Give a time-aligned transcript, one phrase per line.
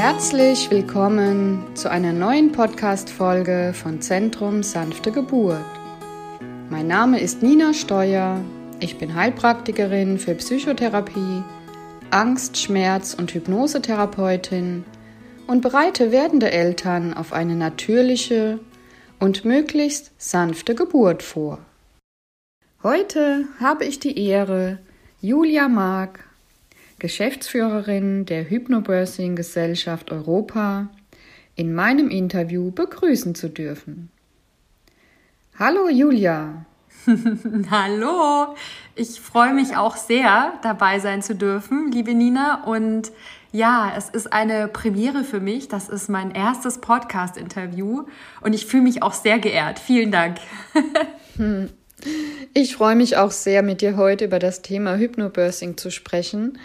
[0.00, 5.58] Herzlich willkommen zu einer neuen Podcast-Folge von Zentrum Sanfte Geburt.
[6.70, 8.40] Mein Name ist Nina Steuer.
[8.78, 11.42] Ich bin Heilpraktikerin für Psychotherapie,
[12.12, 14.84] Angst-, Schmerz- und Hypnosetherapeutin
[15.48, 18.60] und bereite werdende Eltern auf eine natürliche
[19.18, 21.58] und möglichst sanfte Geburt vor.
[22.84, 24.78] Heute habe ich die Ehre,
[25.20, 26.27] Julia Mark,
[26.98, 30.88] Geschäftsführerin der Hypnobirthing Gesellschaft Europa,
[31.54, 34.10] in meinem Interview begrüßen zu dürfen.
[35.58, 36.64] Hallo Julia.
[37.70, 38.54] Hallo,
[38.96, 42.64] ich freue mich auch sehr, dabei sein zu dürfen, liebe Nina.
[42.64, 43.12] Und
[43.52, 45.68] ja, es ist eine Premiere für mich.
[45.68, 48.06] Das ist mein erstes Podcast-Interview
[48.40, 49.78] und ich fühle mich auch sehr geehrt.
[49.78, 50.38] Vielen Dank.
[52.54, 56.58] Ich freue mich auch sehr, mit dir heute über das Thema Hypnobirthing zu sprechen.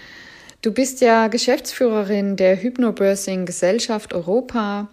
[0.63, 4.87] Du bist ja Geschäftsführerin der Hypnobirthing Gesellschaft Europa,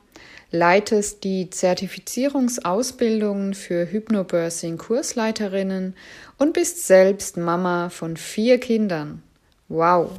[0.50, 5.94] leitest die Zertifizierungsausbildungen für Hypnobirthing Kursleiterinnen
[6.38, 9.22] und bist selbst Mama von vier Kindern.
[9.68, 10.18] Wow!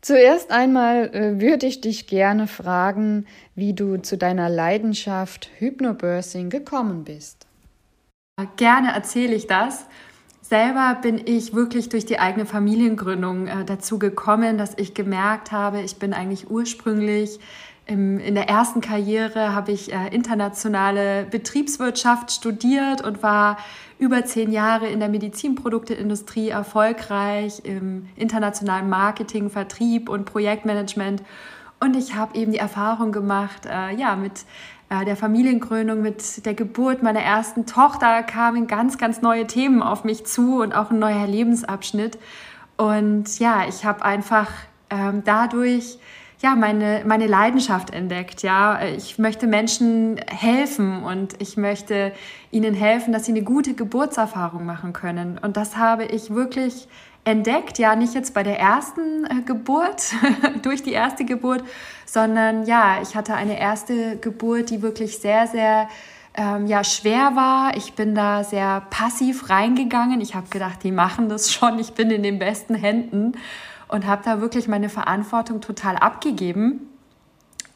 [0.00, 3.26] Zuerst einmal äh, würde ich dich gerne fragen,
[3.56, 7.46] wie du zu deiner Leidenschaft Hypnobirthing gekommen bist.
[8.56, 9.84] Gerne erzähle ich das.
[10.48, 15.80] Selber bin ich wirklich durch die eigene Familiengründung äh, dazu gekommen, dass ich gemerkt habe,
[15.80, 17.40] ich bin eigentlich ursprünglich
[17.86, 23.58] im, in der ersten Karriere habe ich äh, internationale Betriebswirtschaft studiert und war
[23.98, 31.22] über zehn Jahre in der Medizinprodukteindustrie erfolgreich im internationalen Marketing, Vertrieb und Projektmanagement.
[31.78, 34.44] Und ich habe eben die Erfahrung gemacht, äh, ja, mit
[34.90, 40.26] der Familienkrönung, mit der Geburt meiner ersten Tochter kamen ganz, ganz neue Themen auf mich
[40.26, 42.18] zu und auch ein neuer Lebensabschnitt.
[42.76, 44.50] Und ja, ich habe einfach
[44.90, 45.98] ähm, dadurch
[46.42, 48.42] ja, meine, meine Leidenschaft entdeckt.
[48.42, 52.12] Ja, ich möchte Menschen helfen und ich möchte
[52.50, 55.38] ihnen helfen, dass sie eine gute Geburtserfahrung machen können.
[55.38, 56.88] Und das habe ich wirklich
[57.24, 60.12] entdeckt, ja, nicht jetzt bei der ersten äh, Geburt,
[60.62, 61.64] durch die erste Geburt,
[62.06, 65.88] sondern ja, ich hatte eine erste Geburt, die wirklich sehr, sehr
[66.34, 67.76] ähm, ja, schwer war.
[67.76, 70.20] Ich bin da sehr passiv reingegangen.
[70.20, 73.32] Ich habe gedacht, die machen das schon, ich bin in den besten Händen
[73.88, 76.88] und habe da wirklich meine Verantwortung total abgegeben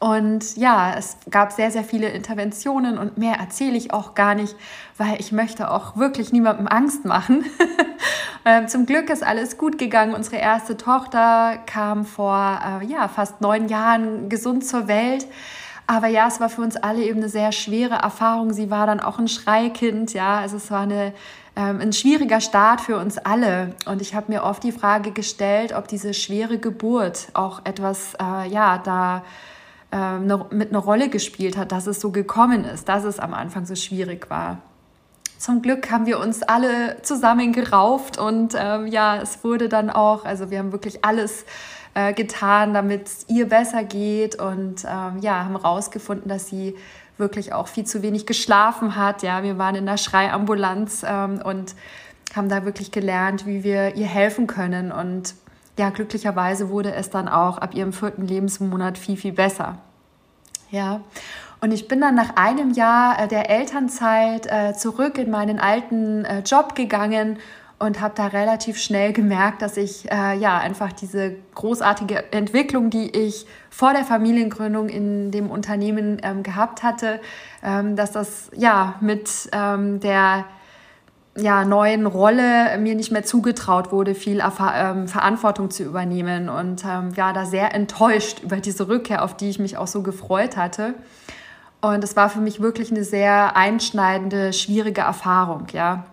[0.01, 4.55] und ja, es gab sehr, sehr viele Interventionen und mehr erzähle ich auch gar nicht,
[4.97, 7.45] weil ich möchte auch wirklich niemandem Angst machen.
[8.43, 10.15] Ähm, zum Glück ist alles gut gegangen.
[10.15, 15.27] Unsere erste Tochter kam vor äh, ja, fast neun Jahren gesund zur Welt.
[15.85, 18.53] Aber ja, es war für uns alle eben eine sehr schwere Erfahrung.
[18.53, 20.13] Sie war dann auch ein Schreikind.
[20.13, 21.13] Ja, also es war eine,
[21.55, 23.75] ähm, ein schwieriger Start für uns alle.
[23.85, 28.47] Und ich habe mir oft die Frage gestellt, ob diese schwere Geburt auch etwas, äh,
[28.49, 29.23] ja, da
[29.91, 33.65] ähm, mit einer Rolle gespielt hat, dass es so gekommen ist, dass es am Anfang
[33.65, 34.59] so schwierig war.
[35.41, 40.23] Zum Glück haben wir uns alle zusammen gerauft und ähm, ja, es wurde dann auch,
[40.23, 41.45] also wir haben wirklich alles
[41.95, 46.75] äh, getan, damit es ihr besser geht und ähm, ja, haben herausgefunden, dass sie
[47.17, 49.23] wirklich auch viel zu wenig geschlafen hat.
[49.23, 51.73] Ja, wir waren in der Schreiambulanz ähm, und
[52.35, 55.33] haben da wirklich gelernt, wie wir ihr helfen können und
[55.75, 59.79] ja, glücklicherweise wurde es dann auch ab ihrem vierten Lebensmonat viel, viel besser.
[60.69, 61.01] Ja.
[61.63, 66.25] Und ich bin dann nach einem Jahr äh, der Elternzeit äh, zurück in meinen alten
[66.25, 67.37] äh, Job gegangen
[67.77, 73.47] und habe da relativ schnell gemerkt, dass ich ja einfach diese großartige Entwicklung, die ich
[73.71, 77.19] vor der Familiengründung in dem Unternehmen ähm, gehabt hatte,
[77.63, 80.45] ähm, dass das ja mit ähm, der
[81.35, 87.45] ja, neuen Rolle mir nicht mehr zugetraut wurde, viel Verantwortung zu übernehmen und war da
[87.45, 90.93] sehr enttäuscht über diese Rückkehr, auf die ich mich auch so gefreut hatte.
[91.81, 96.05] Und es war für mich wirklich eine sehr einschneidende, schwierige Erfahrung, ja.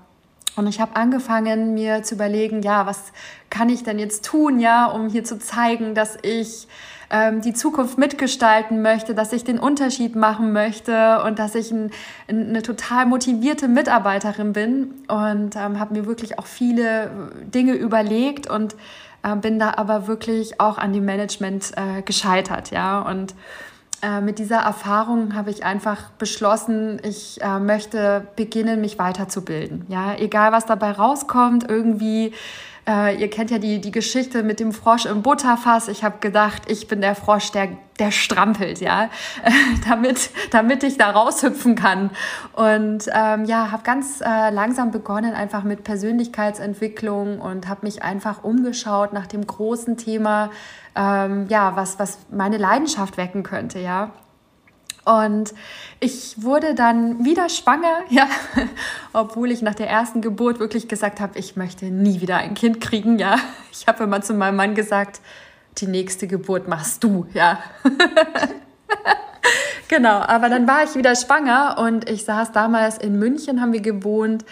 [0.57, 3.13] Und ich habe angefangen, mir zu überlegen, ja, was
[3.49, 6.67] kann ich denn jetzt tun, ja, um hier zu zeigen, dass ich
[7.11, 11.91] ähm, die Zukunft mitgestalten möchte, dass ich den Unterschied machen möchte und dass ich ein,
[12.29, 17.11] eine total motivierte Mitarbeiterin bin und ähm, habe mir wirklich auch viele
[17.55, 18.75] Dinge überlegt und
[19.23, 23.35] äh, bin da aber wirklich auch an dem Management äh, gescheitert, ja und
[24.03, 29.87] äh, mit dieser Erfahrung habe ich einfach beschlossen, ich äh, möchte beginnen, mich weiterzubilden.
[29.89, 32.33] Ja, egal was dabei rauskommt, irgendwie
[32.89, 35.89] äh, ihr kennt ja die, die Geschichte mit dem Frosch im Butterfass.
[35.89, 37.69] Ich habe gedacht, ich bin der Frosch, der,
[37.99, 39.11] der strampelt, ja,
[39.89, 42.11] damit, damit ich da raushüpfen kann.
[42.55, 48.43] Und ähm, ja, habe ganz äh, langsam begonnen, einfach mit Persönlichkeitsentwicklung und habe mich einfach
[48.43, 50.51] umgeschaut nach dem großen Thema
[50.99, 54.11] ähm, ja, was, was meine Leidenschaft wecken könnte, ja.
[55.05, 55.55] Und
[56.01, 58.27] ich wurde dann wieder schwanger, ja,
[59.13, 62.81] obwohl ich nach der ersten Geburt wirklich gesagt habe, ich möchte nie wieder ein Kind
[62.81, 63.37] kriegen, ja.
[63.71, 65.21] Ich habe immer zu meinem Mann gesagt,
[65.79, 67.61] die nächste Geburt machst du, ja.
[69.89, 73.83] genau, aber dann war ich wieder schwanger und ich saß damals in München, haben wir
[73.83, 74.45] gewohnt,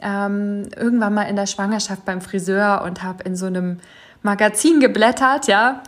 [0.00, 3.78] ähm, irgendwann mal in der Schwangerschaft beim Friseur und habe in so einem
[4.22, 5.82] Magazin geblättert, ja.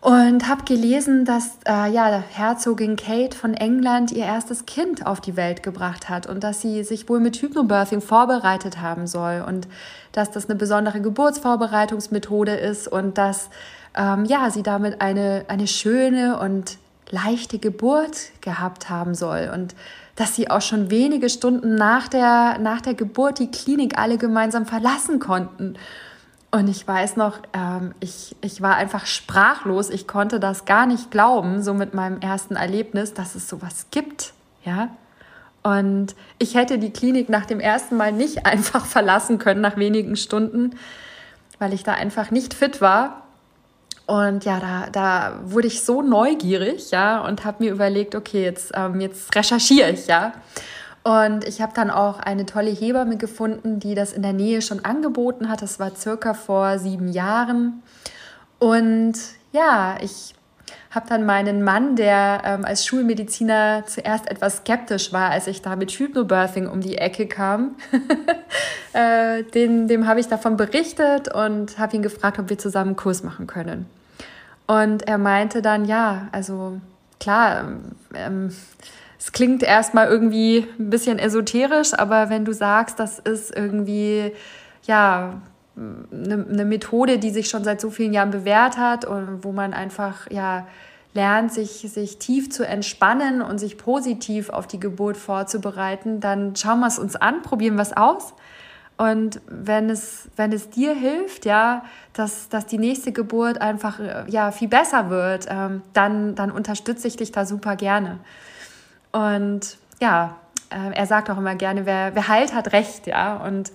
[0.00, 5.36] Und habe gelesen, dass äh, ja, Herzogin Kate von England ihr erstes Kind auf die
[5.36, 9.68] Welt gebracht hat und dass sie sich wohl mit Hypnobirthing vorbereitet haben soll und
[10.10, 13.48] dass das eine besondere Geburtsvorbereitungsmethode ist und dass
[13.96, 16.78] ähm, ja, sie damit eine, eine schöne und
[17.10, 19.76] leichte Geburt gehabt haben soll und
[20.16, 24.66] dass sie auch schon wenige Stunden nach der, nach der Geburt die Klinik alle gemeinsam
[24.66, 25.76] verlassen konnten.
[26.54, 29.88] Und ich weiß noch, ähm, ich, ich war einfach sprachlos.
[29.88, 34.34] Ich konnte das gar nicht glauben, so mit meinem ersten Erlebnis, dass es sowas gibt.
[34.62, 34.90] Ja.
[35.62, 40.14] Und ich hätte die Klinik nach dem ersten Mal nicht einfach verlassen können, nach wenigen
[40.14, 40.76] Stunden,
[41.58, 43.22] weil ich da einfach nicht fit war.
[44.04, 48.72] Und ja, da, da wurde ich so neugierig, ja, und habe mir überlegt, okay, jetzt,
[48.74, 50.34] ähm, jetzt recherchiere ich, ja.
[51.04, 54.84] Und ich habe dann auch eine tolle Hebamme gefunden, die das in der Nähe schon
[54.84, 55.62] angeboten hat.
[55.62, 57.82] Das war circa vor sieben Jahren.
[58.60, 59.14] Und
[59.52, 60.34] ja, ich
[60.92, 65.74] habe dann meinen Mann, der ähm, als Schulmediziner zuerst etwas skeptisch war, als ich da
[65.74, 67.76] mit Hypnobirthing um die Ecke kam,
[68.92, 72.96] äh, den, dem habe ich davon berichtet und habe ihn gefragt, ob wir zusammen einen
[72.96, 73.86] Kurs machen können.
[74.66, 76.80] Und er meinte dann, ja, also
[77.18, 77.80] klar, ähm,
[78.14, 78.50] ähm
[79.22, 84.32] es klingt erstmal irgendwie ein bisschen esoterisch, aber wenn du sagst, das ist irgendwie,
[84.82, 85.40] ja,
[85.76, 89.74] eine, eine Methode, die sich schon seit so vielen Jahren bewährt hat und wo man
[89.74, 90.66] einfach, ja,
[91.14, 96.80] lernt, sich, sich tief zu entspannen und sich positiv auf die Geburt vorzubereiten, dann schauen
[96.80, 98.34] wir es uns an, probieren wir es aus.
[98.96, 104.50] Und wenn es, wenn es dir hilft, ja, dass, dass die nächste Geburt einfach ja,
[104.50, 108.18] viel besser wird, ähm, dann, dann unterstütze ich dich da super gerne.
[109.12, 110.36] Und ja,
[110.70, 113.36] äh, er sagt auch immer gerne, wer, wer heilt, hat Recht, ja.
[113.36, 113.72] Und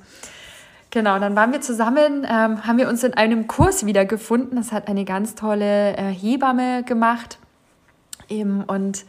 [0.90, 4.58] genau, dann waren wir zusammen, ähm, haben wir uns in einem Kurs wiedergefunden.
[4.58, 7.38] Das hat eine ganz tolle äh, Hebamme gemacht.
[8.30, 9.06] Eben, und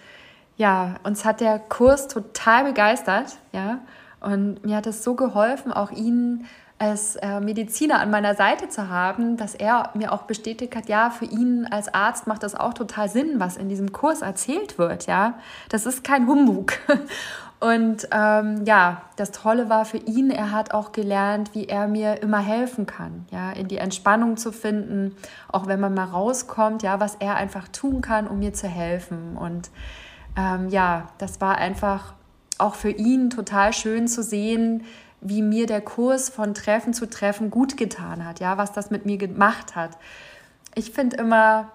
[0.56, 3.80] ja, uns hat der Kurs total begeistert, ja.
[4.20, 6.44] Und mir hat es so geholfen, auch ihn
[6.78, 11.10] als äh, Mediziner an meiner Seite zu haben, dass er mir auch bestätigt hat, ja,
[11.10, 15.06] für ihn als Arzt macht das auch total Sinn, was in diesem Kurs erzählt wird,
[15.06, 15.34] ja.
[15.68, 16.74] Das ist kein Humbug.
[17.60, 22.22] Und ähm, ja, das Tolle war für ihn, er hat auch gelernt, wie er mir
[22.22, 25.16] immer helfen kann, ja, in die Entspannung zu finden,
[25.48, 29.36] auch wenn man mal rauskommt, ja, was er einfach tun kann, um mir zu helfen.
[29.36, 29.70] Und
[30.36, 32.14] ähm, ja, das war einfach
[32.58, 34.84] auch für ihn total schön zu sehen,
[35.20, 39.06] wie mir der Kurs von Treffen zu Treffen gut getan hat, ja, was das mit
[39.06, 39.90] mir gemacht hat.
[40.74, 41.72] Ich finde immer,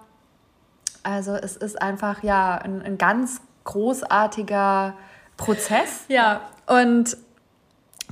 [1.02, 4.94] also es ist einfach ja ein, ein ganz großartiger
[5.36, 6.04] Prozess.
[6.08, 7.16] Ja, und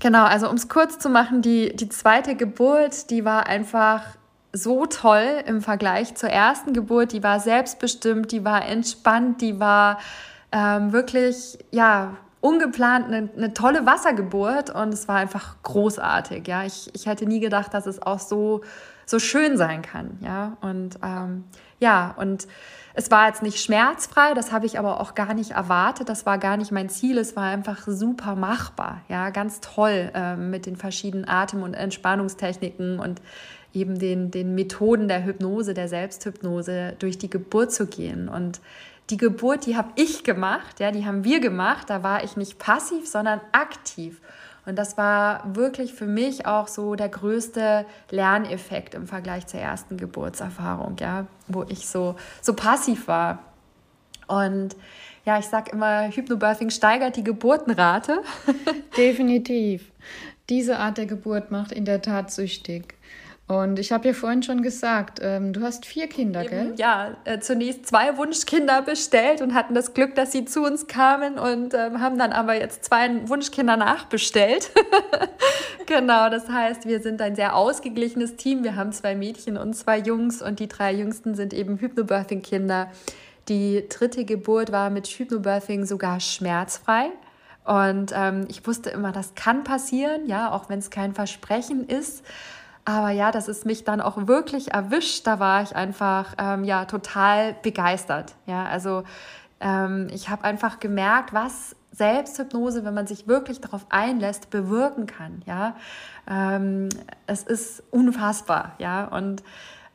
[0.01, 4.03] genau, also um es kurz zu machen, die, die zweite Geburt, die war einfach
[4.53, 7.13] so toll im Vergleich zur ersten Geburt.
[7.13, 9.99] Die war selbstbestimmt, die war entspannt, die war
[10.53, 16.47] ähm, wirklich, ja, ungeplant eine, eine, tolle Wassergeburt und es war einfach großartig.
[16.47, 18.63] Ja, ich, ich hätte nie gedacht, dass es auch so,
[19.07, 20.19] so schön sein kann.
[20.21, 21.45] Ja, und ähm,
[21.79, 22.47] ja, und
[22.95, 26.09] es war jetzt nicht schmerzfrei, das habe ich aber auch gar nicht erwartet.
[26.09, 27.17] Das war gar nicht mein Ziel.
[27.17, 29.01] Es war einfach super machbar.
[29.09, 33.23] Ja, ganz toll äh, mit den verschiedenen Atem- und Entspannungstechniken und
[33.73, 38.29] eben den, den Methoden der Hypnose, der Selbsthypnose durch die Geburt zu gehen.
[38.29, 38.61] Und
[39.13, 41.91] die Geburt, die habe ich gemacht, ja, die haben wir gemacht.
[41.91, 44.23] Da war ich nicht passiv, sondern aktiv.
[44.65, 49.99] Und das war wirklich für mich auch so der größte Lerneffekt im Vergleich zur ersten
[49.99, 53.41] Geburtserfahrung, ja, wo ich so, so passiv war.
[54.29, 54.77] Und
[55.27, 58.23] ja, ich sage immer, Hypnobirthing steigert die Geburtenrate.
[58.97, 59.93] Definitiv.
[60.49, 62.95] Diese Art der Geburt macht in der Tat süchtig.
[63.49, 66.75] Und ich habe ja vorhin schon gesagt, ähm, du hast vier Kinder, Eben, gell?
[66.77, 71.39] Ja, äh, zunächst zwei Wunschkinder bestellt und hatten das Glück, dass sie zu uns kamen
[71.39, 74.71] und ähm, haben dann aber jetzt zwei Wunschkinder nachbestellt.
[75.87, 78.65] genau, das heißt, wir sind ein sehr ausgeglichenes Team.
[78.65, 82.91] Wir haben zwei Mädchen und zwei Jungs und die drei Jüngsten sind eben Hypnobirthing-Kinder.
[83.49, 87.11] Die dritte Geburt war mit Hypnobirthing sogar schmerzfrei.
[87.65, 92.25] Und ähm, ich wusste immer, das kann passieren, ja, auch wenn es kein Versprechen ist.
[92.85, 96.85] Aber ja, dass es mich dann auch wirklich erwischt, da war ich einfach ähm, ja
[96.85, 98.35] total begeistert.
[98.47, 99.05] Ja, also
[99.61, 105.43] ähm, ich habe einfach gemerkt, was Selbsthypnose, wenn man sich wirklich darauf einlässt, bewirken kann.
[105.47, 105.77] Ja,
[106.29, 106.89] ähm,
[107.27, 108.73] es ist unfassbar.
[108.79, 109.45] Ja, und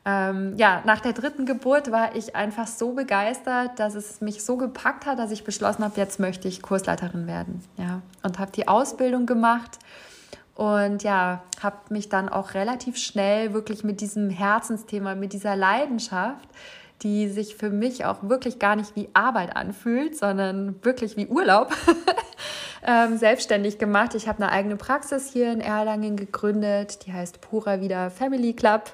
[0.06, 4.56] ähm, ja, nach der dritten Geburt war ich einfach so begeistert, dass es mich so
[4.56, 7.62] gepackt hat, dass ich beschlossen habe, jetzt möchte ich Kursleiterin werden.
[7.76, 9.78] Ja, und habe die Ausbildung gemacht
[10.58, 16.48] und ja, habe mich dann auch relativ schnell wirklich mit diesem Herzensthema, mit dieser Leidenschaft,
[17.02, 21.72] die sich für mich auch wirklich gar nicht wie Arbeit anfühlt, sondern wirklich wie Urlaub,
[22.84, 24.16] ähm, selbstständig gemacht.
[24.16, 28.90] Ich habe eine eigene Praxis hier in Erlangen gegründet, die heißt Pura Vida Family Club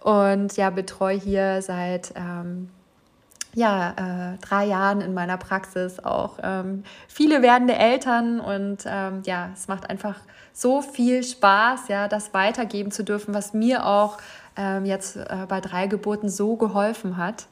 [0.00, 2.68] und ja, betreue hier seit ähm,
[3.54, 9.50] ja, äh, drei Jahren in meiner Praxis auch ähm, viele werdende Eltern und ähm, ja,
[9.54, 10.16] es macht einfach
[10.52, 14.18] so viel Spaß, ja, das weitergeben zu dürfen, was mir auch
[14.56, 17.46] ähm, jetzt äh, bei drei Geburten so geholfen hat.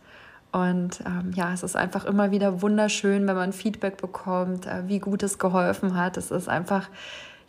[0.50, 4.98] Und ähm, ja, es ist einfach immer wieder wunderschön, wenn man Feedback bekommt, äh, wie
[4.98, 6.16] gut es geholfen hat.
[6.16, 6.88] Es ist einfach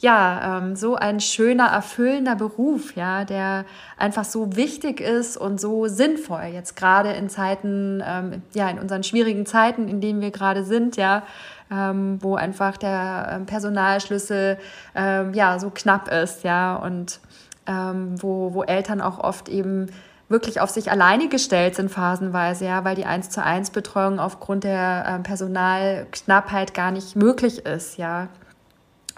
[0.02, 3.66] ja, ähm, so ein schöner, erfüllender Beruf, ja, der
[3.98, 6.46] einfach so wichtig ist und so sinnvoll.
[6.54, 10.96] Jetzt gerade in Zeiten, ähm, ja, in unseren schwierigen Zeiten, in denen wir gerade sind,
[10.96, 11.24] ja,
[11.70, 14.58] ähm, wo einfach der ähm, Personalschlüssel
[14.96, 17.20] ähm, ja so knapp ist, ja, und
[17.68, 19.88] ähm, wo, wo Eltern auch oft eben
[20.30, 24.64] wirklich auf sich alleine gestellt sind phasenweise, ja, weil die 1 zu 1 Betreuung aufgrund
[24.64, 28.30] der Personalknappheit gar nicht möglich ist, ja.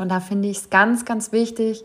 [0.02, 1.84] Und da finde ich es ganz, ganz wichtig,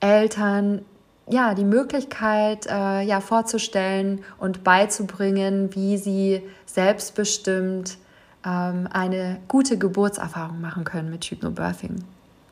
[0.00, 0.84] Eltern
[1.28, 7.96] ja, die Möglichkeit äh, ja, vorzustellen und beizubringen, wie sie selbstbestimmt
[8.44, 12.04] ähm, eine gute Geburtserfahrung machen können mit Hypnobirthing.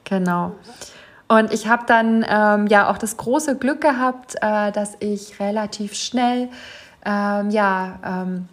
[0.05, 0.53] Genau.
[1.27, 5.95] Und ich habe dann ähm, ja auch das große Glück gehabt, äh, dass ich relativ
[5.95, 6.49] schnell
[7.05, 8.49] ähm, ja, ähm,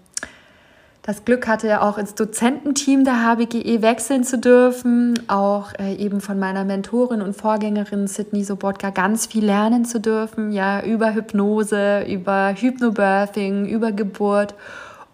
[1.07, 6.37] das Glück hatte, auch ins Dozententeam der HBGE wechseln zu dürfen, auch äh, eben von
[6.37, 12.53] meiner Mentorin und Vorgängerin Sydney Sobotka ganz viel lernen zu dürfen, ja, über Hypnose, über
[12.53, 14.53] Hypnobirthing, über Geburt.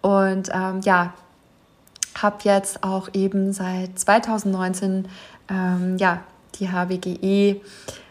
[0.02, 1.14] Und ähm, ja,
[2.20, 5.06] habe jetzt auch eben seit 2019
[5.48, 6.24] ähm, ja,
[6.58, 7.60] die HBGE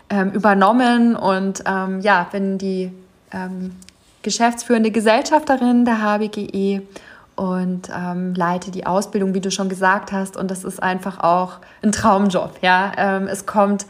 [0.10, 1.18] ähm, übernommen.
[1.18, 2.94] Und ähm, ja, bin die
[3.34, 3.76] ähm,
[4.22, 6.84] geschäftsführende Gesellschafterin der HBGE
[7.36, 10.38] und ähm, leite die Ausbildung, wie du schon gesagt hast.
[10.38, 12.60] Und das ist einfach auch ein Traumjob.
[12.62, 13.86] Ja, ähm, es kommt,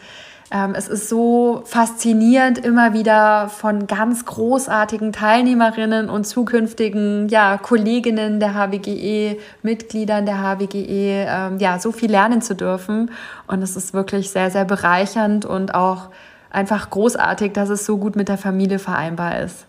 [0.50, 8.40] ähm, es ist so faszinierend, immer wieder von ganz großartigen Teilnehmerinnen und zukünftigen ja, Kolleginnen
[8.40, 13.12] der HBGE, Mitgliedern der HBGE, ähm, ja, so viel lernen zu dürfen.
[13.48, 16.10] Und es ist wirklich sehr, sehr bereichernd und auch
[16.50, 19.66] einfach großartig, dass es so gut mit der Familie vereinbar ist.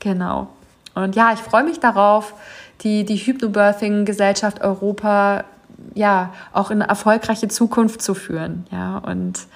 [0.00, 0.48] Genau.
[0.94, 2.34] Und ja, ich freue mich darauf,
[2.82, 5.44] die, die Hypnobirthing-Gesellschaft Europa
[5.94, 8.66] ja auch in eine erfolgreiche Zukunft zu führen.
[8.70, 9.46] Ja, und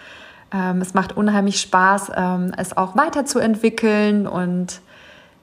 [0.53, 4.81] ähm, es macht unheimlich Spaß, ähm, es auch weiterzuentwickeln und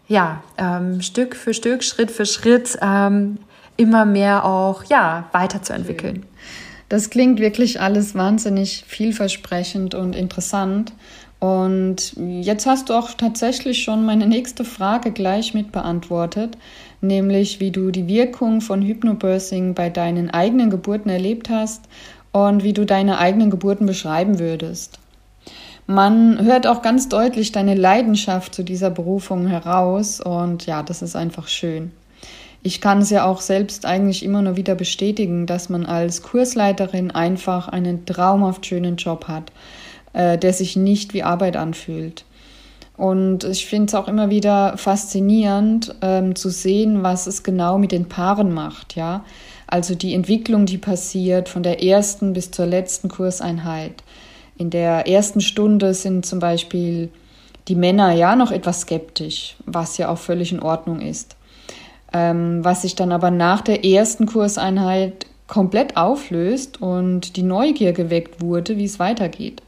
[0.08, 3.38] ja, ähm, Stück für Stück, Schritt für Schritt ähm,
[3.78, 6.26] immer mehr auch ja, weiterzuentwickeln.
[6.90, 10.92] Das klingt wirklich alles wahnsinnig vielversprechend und interessant.
[11.40, 16.58] Und jetzt hast du auch tatsächlich schon meine nächste Frage gleich mit beantwortet,
[17.00, 21.84] nämlich wie du die Wirkung von Hypnobirthing bei deinen eigenen Geburten erlebt hast
[22.34, 25.00] und wie du deine eigenen Geburten beschreiben würdest.
[25.88, 31.16] Man hört auch ganz deutlich deine Leidenschaft zu dieser Berufung heraus und ja, das ist
[31.16, 31.92] einfach schön.
[32.62, 37.12] Ich kann es ja auch selbst eigentlich immer nur wieder bestätigen, dass man als Kursleiterin
[37.12, 39.54] einfach einen traumhaft schönen Job hat
[40.14, 42.26] äh, der sich nicht wie Arbeit anfühlt.
[42.98, 47.94] Und ich finde es auch immer wieder faszinierend ähm, zu sehen, was es genau mit
[47.94, 49.24] den Paaren macht, ja.
[49.68, 54.04] Also die Entwicklung, die passiert von der ersten bis zur letzten Kurseinheit.
[54.58, 57.10] In der ersten Stunde sind zum Beispiel
[57.70, 61.38] die Männer ja noch etwas skeptisch, was ja auch völlig in Ordnung ist.
[62.12, 68.42] Ähm, was sich dann aber nach der ersten Kurseinheit komplett auflöst und die Neugier geweckt
[68.42, 69.62] wurde, wie es weitergeht.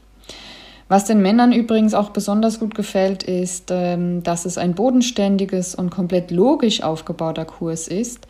[0.88, 5.90] Was den Männern übrigens auch besonders gut gefällt, ist, ähm, dass es ein bodenständiges und
[5.90, 8.26] komplett logisch aufgebauter Kurs ist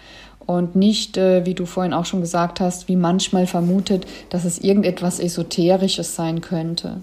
[0.47, 4.59] und nicht, äh, wie du vorhin auch schon gesagt hast, wie manchmal vermutet, dass es
[4.59, 6.99] irgendetwas Esoterisches sein könnte.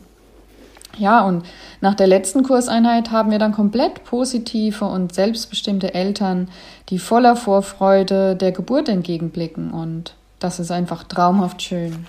[0.97, 1.45] Ja, und
[1.81, 6.49] nach der letzten Kurseinheit haben wir dann komplett positive und selbstbestimmte Eltern,
[6.89, 9.71] die voller Vorfreude der Geburt entgegenblicken.
[9.71, 12.05] Und das ist einfach traumhaft schön.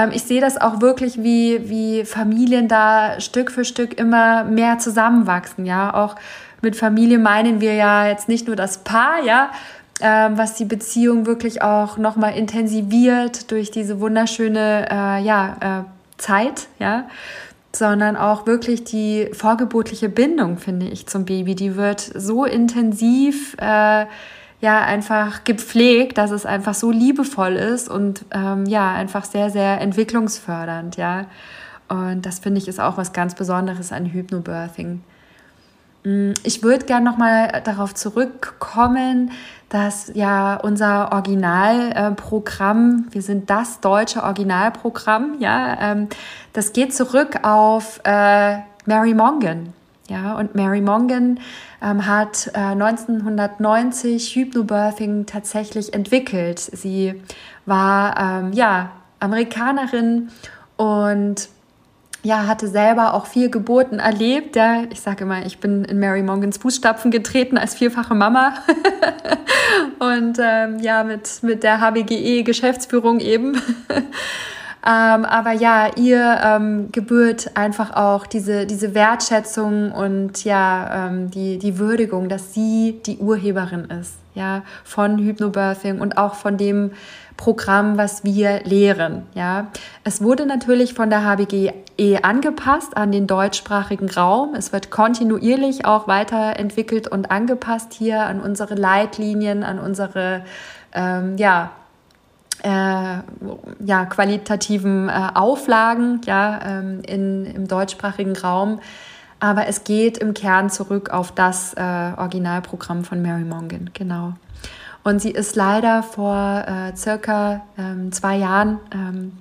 [0.00, 4.78] Ähm, ich sehe das auch wirklich, wie, wie Familien da Stück für Stück immer mehr
[4.78, 5.94] zusammenwachsen, ja.
[5.94, 6.16] Auch
[6.62, 9.50] mit Familie meinen wir ja jetzt nicht nur das Paar, ja,
[10.00, 16.68] ähm, was die Beziehung wirklich auch nochmal intensiviert durch diese wunderschöne, äh, ja, äh, Zeit,
[16.78, 17.04] ja,
[17.74, 21.54] sondern auch wirklich die vorgeburtliche Bindung, finde ich, zum Baby.
[21.54, 24.06] Die wird so intensiv, äh,
[24.60, 29.80] ja, einfach gepflegt, dass es einfach so liebevoll ist und ähm, ja, einfach sehr, sehr
[29.80, 31.26] entwicklungsfördernd, ja.
[31.88, 35.02] Und das finde ich ist auch was ganz Besonderes an Hypnobirthing.
[36.04, 39.32] Mm, ich würde gerne nochmal darauf zurückkommen,
[39.70, 46.08] dass ja unser Originalprogramm, wir sind das deutsche Originalprogramm, ja, ähm,
[46.52, 49.72] das geht zurück auf äh, Mary Mongan.
[50.10, 51.38] Ja, und Mary Mongan
[51.80, 56.58] ähm, hat äh, 1990 Hypnobirthing tatsächlich entwickelt.
[56.58, 57.14] Sie
[57.64, 58.90] war ähm, ja
[59.20, 60.30] Amerikanerin
[60.76, 61.48] und
[62.24, 64.56] ja, hatte selber auch viel Geburten erlebt.
[64.56, 64.82] Ja.
[64.90, 68.54] Ich sage immer, ich bin in Mary Mongans Fußstapfen getreten als vierfache Mama.
[70.00, 73.62] und ähm, ja, mit, mit der HBGE-Geschäftsführung eben.
[74.86, 81.58] ähm, aber ja, ihr ähm, gebührt einfach auch diese, diese Wertschätzung und ja, ähm, die,
[81.58, 86.92] die Würdigung, dass sie die Urheberin ist, ja, von Hypnobirthing und auch von dem,
[87.40, 89.22] Programm, was wir lehren.
[89.34, 89.68] Ja,
[90.04, 91.72] es wurde natürlich von der HBGE
[92.22, 94.54] angepasst an den deutschsprachigen Raum.
[94.54, 100.44] Es wird kontinuierlich auch weiterentwickelt und angepasst hier an unsere Leitlinien, an unsere
[100.92, 101.70] ähm, ja,
[102.62, 103.18] äh,
[103.84, 108.80] ja, qualitativen äh, Auflagen ja, ähm, in, im deutschsprachigen Raum.
[109.40, 114.34] Aber es geht im Kern zurück auf das äh, Originalprogramm von Mary Mongan, genau.
[115.02, 119.32] Und sie ist leider vor äh, circa ähm, zwei Jahren ähm,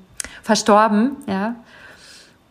[0.41, 1.55] verstorben, ja.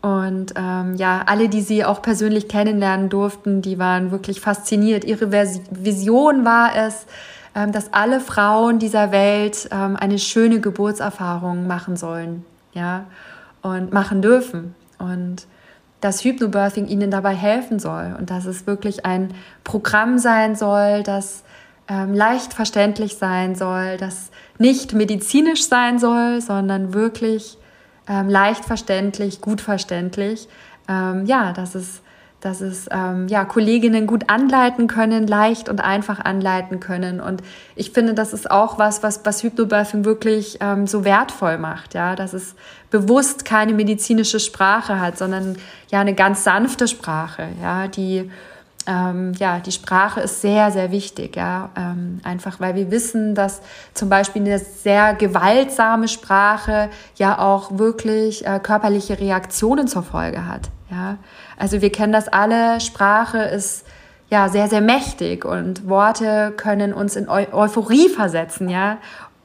[0.01, 5.05] Und ähm, ja, alle, die sie auch persönlich kennenlernen durften, die waren wirklich fasziniert.
[5.05, 7.07] Ihre Vision war es,
[7.67, 13.07] dass alle Frauen dieser Welt ähm, eine schöne Geburtserfahrung machen sollen, ja,
[13.63, 14.75] und machen dürfen.
[14.99, 15.47] Und
[16.01, 21.43] dass Hypnobirthing ihnen dabei helfen soll und dass es wirklich ein Programm sein soll, das
[21.89, 27.59] ähm, leicht verständlich sein soll, das nicht medizinisch sein soll, sondern wirklich
[28.09, 30.49] ähm, leicht verständlich, gut verständlich.
[30.89, 32.03] Ähm, ja, dass es,
[32.41, 37.21] dass es ähm, ja, Kolleginnen gut anleiten können, leicht und einfach anleiten können.
[37.21, 37.43] Und
[37.75, 42.15] ich finde, das ist auch was, was, was Hypnobirthing wirklich ähm, so wertvoll macht, ja,
[42.15, 42.55] dass es
[42.91, 45.57] bewusst keine medizinische Sprache hat, sondern
[45.91, 48.31] ja eine ganz sanfte Sprache, ja, die
[48.89, 51.37] ähm, ja, die Sprache ist sehr, sehr wichtig.
[51.37, 51.69] Ja?
[51.77, 53.61] Ähm, einfach weil wir wissen, dass
[53.93, 60.71] zum Beispiel eine sehr gewaltsame Sprache ja auch wirklich äh, körperliche Reaktionen zur Folge hat.
[60.91, 61.19] Ja?
[61.59, 63.85] Also wir kennen das alle, Sprache ist
[64.31, 68.99] ja sehr, sehr mächtig und Worte können uns in Eu Euphorie versetzen, ja.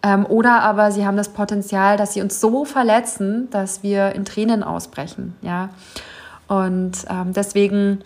[0.03, 4.25] Ähm, oder aber sie haben das Potenzial, dass sie uns so verletzen, dass wir in
[4.25, 5.69] Tränen ausbrechen, ja.
[6.47, 8.03] Und ähm, deswegen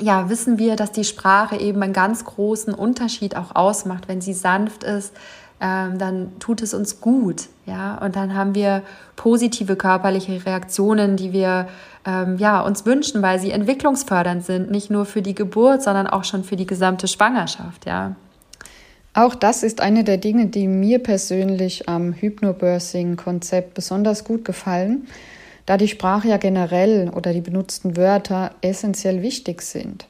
[0.00, 4.06] ja, wissen wir, dass die Sprache eben einen ganz großen Unterschied auch ausmacht.
[4.06, 5.12] Wenn sie sanft ist,
[5.60, 8.82] ähm, dann tut es uns gut, ja, und dann haben wir
[9.16, 11.66] positive körperliche Reaktionen, die wir
[12.06, 16.24] ähm, ja uns wünschen, weil sie entwicklungsfördernd sind, nicht nur für die Geburt, sondern auch
[16.24, 18.16] schon für die gesamte Schwangerschaft, ja.
[19.14, 25.08] Auch das ist eine der Dinge, die mir persönlich am Hypnobirthing-Konzept besonders gut gefallen
[25.68, 30.06] da die Sprache ja generell oder die benutzten Wörter essentiell wichtig sind.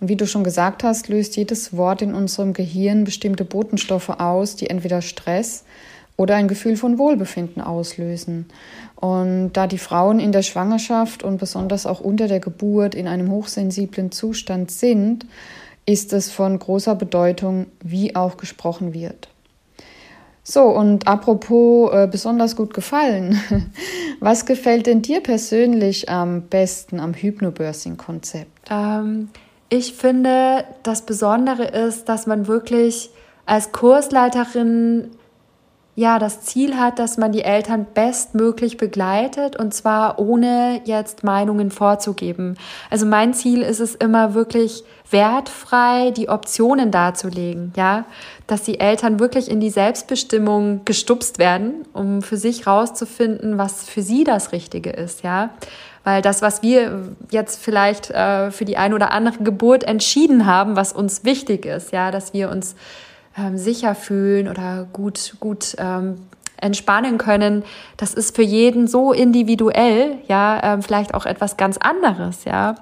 [0.00, 4.56] Und wie du schon gesagt hast, löst jedes Wort in unserem Gehirn bestimmte Botenstoffe aus,
[4.56, 5.64] die entweder Stress
[6.16, 8.46] oder ein Gefühl von Wohlbefinden auslösen.
[8.96, 13.30] Und da die Frauen in der Schwangerschaft und besonders auch unter der Geburt in einem
[13.30, 15.26] hochsensiblen Zustand sind,
[15.84, 19.28] ist es von großer Bedeutung, wie auch gesprochen wird.
[20.42, 23.40] So, und apropos äh, besonders gut gefallen,
[24.20, 28.70] was gefällt denn dir persönlich am besten am Hypnobirthing-Konzept?
[28.70, 29.28] Ähm,
[29.68, 33.10] ich finde, das Besondere ist, dass man wirklich
[33.44, 35.10] als Kursleiterin
[35.96, 41.70] ja das Ziel hat, dass man die Eltern bestmöglich begleitet und zwar ohne jetzt Meinungen
[41.70, 42.56] vorzugeben.
[42.90, 48.04] Also mein Ziel ist es immer wirklich wertfrei die Optionen darzulegen, ja,
[48.46, 54.02] dass die Eltern wirklich in die Selbstbestimmung gestupst werden, um für sich rauszufinden, was für
[54.02, 55.50] sie das Richtige ist, ja.
[56.04, 60.76] Weil das, was wir jetzt vielleicht äh, für die eine oder andere Geburt entschieden haben,
[60.76, 62.76] was uns wichtig ist, ja, dass wir uns
[63.38, 66.18] ähm, sicher fühlen oder gut, gut ähm,
[66.58, 67.64] entspannen können,
[67.96, 72.76] das ist für jeden so individuell, ja, ähm, vielleicht auch etwas ganz anderes, ja.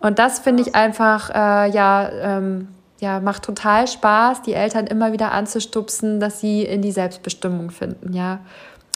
[0.00, 2.68] Und das finde ich einfach, äh, ja, ähm,
[3.00, 8.12] ja, macht total Spaß, die Eltern immer wieder anzustupsen, dass sie in die Selbstbestimmung finden,
[8.12, 8.40] ja.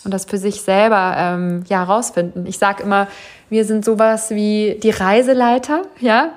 [0.04, 2.46] Und das für sich selber ähm, ja rausfinden.
[2.46, 3.08] Ich sage immer,
[3.50, 6.30] wir sind sowas wie die Reiseleiter, ja,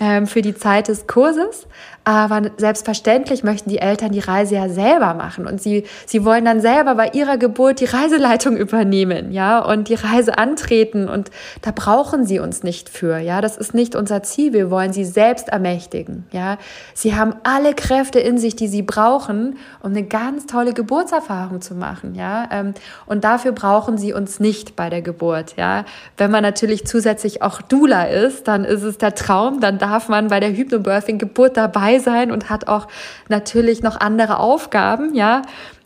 [0.00, 1.66] ähm, für die Zeit des Kurses.
[2.08, 5.44] Aber selbstverständlich möchten die Eltern die Reise ja selber machen.
[5.44, 9.94] Und sie, sie wollen dann selber bei ihrer Geburt die Reiseleitung übernehmen, ja, und die
[9.94, 11.08] Reise antreten.
[11.08, 14.92] Und da brauchen sie uns nicht für, ja, das ist nicht unser Ziel, wir wollen
[14.92, 16.58] sie selbst ermächtigen, ja.
[16.94, 21.74] Sie haben alle Kräfte in sich, die sie brauchen, um eine ganz tolle Geburtserfahrung zu
[21.74, 22.74] machen, ja, ähm,
[23.06, 25.84] und dafür brauchen sie uns nicht bei der Geburt, ja.
[26.16, 30.28] Wenn man natürlich zusätzlich auch Dula ist, dann ist es der Traum, dann darf man
[30.28, 31.56] bei der Hypnobirthing Geburt
[32.00, 32.88] sein und hat auch
[33.28, 35.42] natürlich noch andere Aufgaben, ja.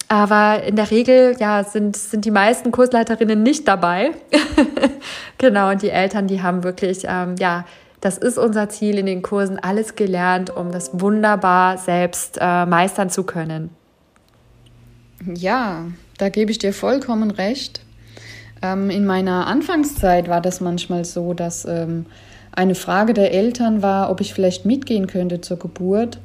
[0.09, 4.11] Aber in der Regel, ja, sind, sind die meisten Kursleiterinnen nicht dabei.
[5.39, 7.65] genau, und die Eltern, die haben wirklich, ähm, ja,
[8.01, 13.11] das ist unser Ziel in den Kursen, alles gelernt, um das wunderbar selbst äh, meistern
[13.11, 13.71] zu können.
[15.35, 15.85] Ja,
[16.19, 17.83] da gebe ich dir vollkommen recht.
[18.63, 22.07] Ähm, in meiner Anfangszeit war das manchmal so, dass ähm,
[22.53, 26.19] eine Frage der Eltern war, ob ich vielleicht mitgehen könnte zur Geburt.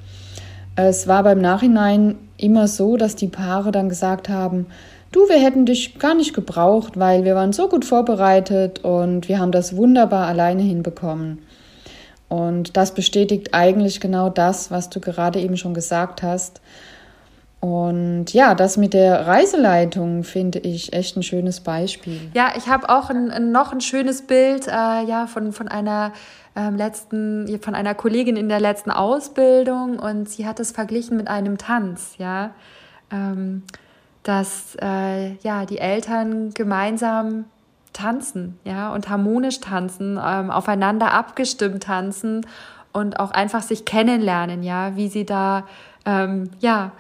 [0.75, 4.65] Es war beim Nachhinein immer so, dass die Paare dann gesagt haben,
[5.11, 9.39] du, wir hätten dich gar nicht gebraucht, weil wir waren so gut vorbereitet und wir
[9.39, 11.39] haben das wunderbar alleine hinbekommen.
[12.27, 16.59] Und das bestätigt eigentlich genau das, was du gerade eben schon gesagt hast.
[17.65, 22.29] Und ja, das mit der Reiseleitung finde ich echt ein schönes Beispiel.
[22.35, 26.13] Ja, ich habe auch ein, ein, noch ein schönes Bild äh, ja, von, von einer
[26.55, 31.27] ähm, letzten, von einer Kollegin in der letzten Ausbildung und sie hat es verglichen mit
[31.27, 32.51] einem Tanz, ja.
[33.11, 33.63] Ähm,
[34.21, 37.45] dass äh, ja, die Eltern gemeinsam
[37.93, 42.45] tanzen, ja, und harmonisch tanzen, ähm, aufeinander abgestimmt tanzen
[42.93, 45.65] und auch einfach sich kennenlernen, ja, wie sie da
[46.59, 46.91] ja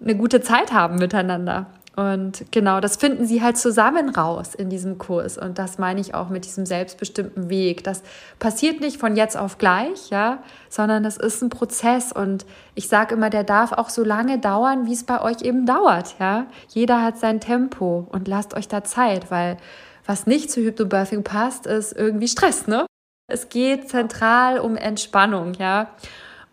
[0.00, 1.66] eine gute Zeit haben miteinander.
[1.96, 5.38] Und genau, das finden sie halt zusammen raus in diesem Kurs.
[5.38, 7.84] Und das meine ich auch mit diesem selbstbestimmten Weg.
[7.84, 8.02] Das
[8.38, 12.12] passiert nicht von jetzt auf gleich, ja, sondern das ist ein Prozess.
[12.12, 15.64] Und ich sage immer, der darf auch so lange dauern, wie es bei euch eben
[15.64, 16.46] dauert, ja.
[16.68, 19.56] Jeder hat sein Tempo und lasst euch da Zeit, weil
[20.04, 22.84] was nicht zu Hypnobirthing passt, ist irgendwie Stress, ne?
[23.26, 25.88] Es geht zentral um Entspannung, ja.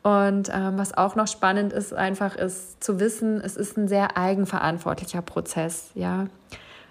[0.03, 4.17] Und ähm, was auch noch spannend ist, einfach ist zu wissen, es ist ein sehr
[4.17, 6.27] eigenverantwortlicher Prozess, ja.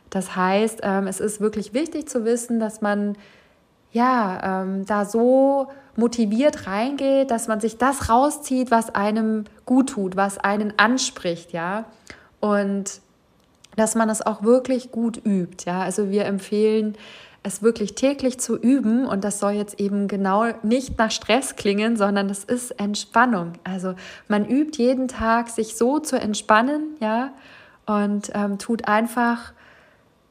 [0.08, 3.16] Das heißt, ähm, es ist wirklich wichtig zu wissen, dass man
[3.92, 10.16] ja ähm, da so motiviert reingeht, dass man sich das rauszieht, was einem gut tut,
[10.16, 11.84] was einen anspricht, ja.
[12.40, 13.02] Und
[13.76, 15.82] dass man es auch wirklich gut übt, ja.
[15.82, 16.96] Also wir empfehlen
[17.42, 21.96] es wirklich täglich zu üben und das soll jetzt eben genau nicht nach Stress klingen,
[21.96, 23.54] sondern das ist Entspannung.
[23.64, 23.94] Also
[24.28, 27.32] man übt jeden Tag, sich so zu entspannen, ja,
[27.86, 29.52] und ähm, tut einfach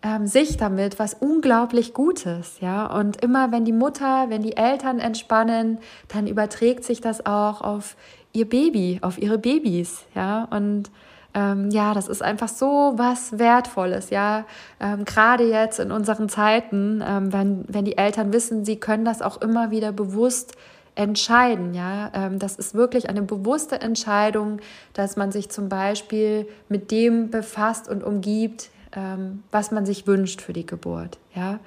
[0.03, 2.85] ähm, sich damit was unglaublich Gutes, ja.
[2.85, 7.97] Und immer wenn die Mutter, wenn die Eltern entspannen, dann überträgt sich das auch auf
[8.33, 10.47] ihr Baby, auf ihre Babys, ja.
[10.49, 10.89] Und
[11.33, 14.45] ähm, ja, das ist einfach so was Wertvolles, ja.
[14.79, 19.21] Ähm, Gerade jetzt in unseren Zeiten, ähm, wenn, wenn die Eltern wissen, sie können das
[19.21, 20.55] auch immer wieder bewusst
[20.95, 22.11] entscheiden, ja.
[22.13, 24.59] Ähm, das ist wirklich eine bewusste Entscheidung,
[24.93, 30.41] dass man sich zum Beispiel mit dem befasst und umgibt, ähm, was man sich wünscht
[30.41, 31.59] für die Geburt, ja.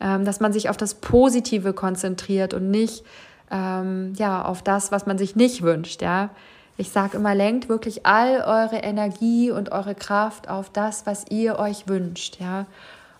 [0.00, 3.04] Ähm, dass man sich auf das Positive konzentriert und nicht
[3.50, 6.28] ja, auf das, was man sich nicht wünscht, ja.
[6.78, 11.58] Ich sage immer, lenkt wirklich all eure Energie und eure Kraft auf das, was ihr
[11.58, 12.66] euch wünscht, ja.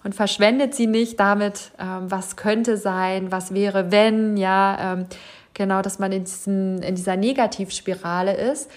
[0.04, 4.92] Und verschwendet sie nicht damit, ähm, was könnte sein, was wäre, wenn, ja.
[4.92, 5.06] Ähm,
[5.54, 8.70] genau, dass man in, diesen, in dieser Negativspirale ist.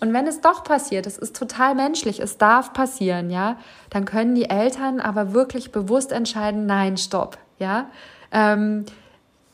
[0.00, 3.56] Und wenn es doch passiert, es ist total menschlich, es darf passieren, ja,
[3.90, 7.90] dann können die Eltern aber wirklich bewusst entscheiden, nein, stopp, ja.
[8.30, 8.86] Ähm,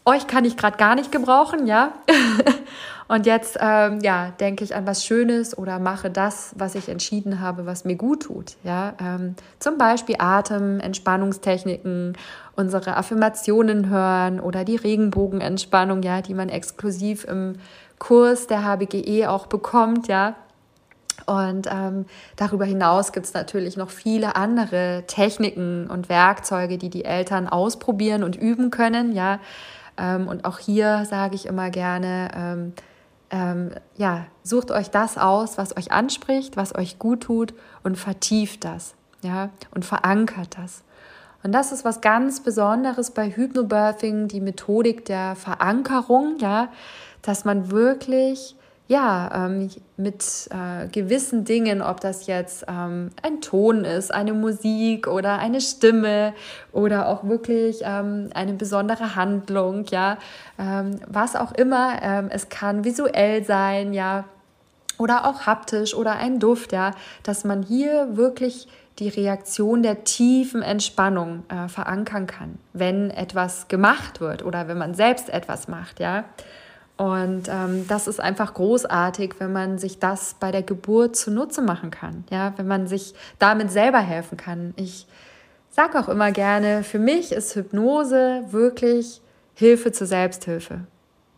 [0.05, 1.95] euch kann ich gerade gar nicht gebrauchen, ja.
[3.07, 7.41] Und jetzt, ähm, ja, denke ich an was Schönes oder mache das, was ich entschieden
[7.41, 8.57] habe, was mir gut tut.
[8.65, 12.17] Ja, ähm, zum Beispiel Atem, Entspannungstechniken,
[12.57, 17.57] unsere Affirmationen hören oder die Regenbogenentspannung, ja, die man exklusiv im
[17.99, 20.35] Kurs der HBGE auch bekommt, ja.
[21.27, 27.05] Und ähm, darüber hinaus gibt es natürlich noch viele andere Techniken und Werkzeuge, die die
[27.05, 29.41] Eltern ausprobieren und üben können, ja.
[29.97, 32.73] Ähm, und auch hier sage ich immer gerne, ähm,
[33.31, 38.65] ähm, ja, sucht euch das aus, was euch anspricht, was euch gut tut und vertieft
[38.65, 38.95] das.
[39.23, 40.85] ja, und verankert das.
[41.43, 46.69] Und das ist was ganz Besonderes bei Hypnobirthing, die Methodik der Verankerung, ja,
[47.23, 53.85] dass man wirklich ja, ähm, mit äh, gewissen Dingen, ob das jetzt ähm, ein Ton
[53.85, 56.35] ist, eine Musik oder eine Stimme
[56.71, 60.19] oder auch wirklich ähm, eine besondere Handlung, ja,
[60.59, 62.03] ähm, was auch immer.
[62.03, 64.25] Ähm, es kann visuell sein, ja,
[64.99, 66.91] oder auch haptisch oder ein Duft, ja,
[67.23, 68.69] dass man hier wirklich
[68.99, 74.95] die Reaktion der tiefen Entspannung äh, verankern kann, wenn etwas gemacht wird oder wenn man
[74.95, 76.25] selbst etwas macht, ja.
[76.97, 81.91] Und ähm, das ist einfach großartig, wenn man sich das bei der Geburt zunutze machen
[81.91, 84.75] kann, ja, wenn man sich damit selber helfen kann.
[84.77, 85.07] Ich
[85.71, 89.21] sage auch immer gerne, für mich ist Hypnose wirklich
[89.55, 90.81] Hilfe zur Selbsthilfe.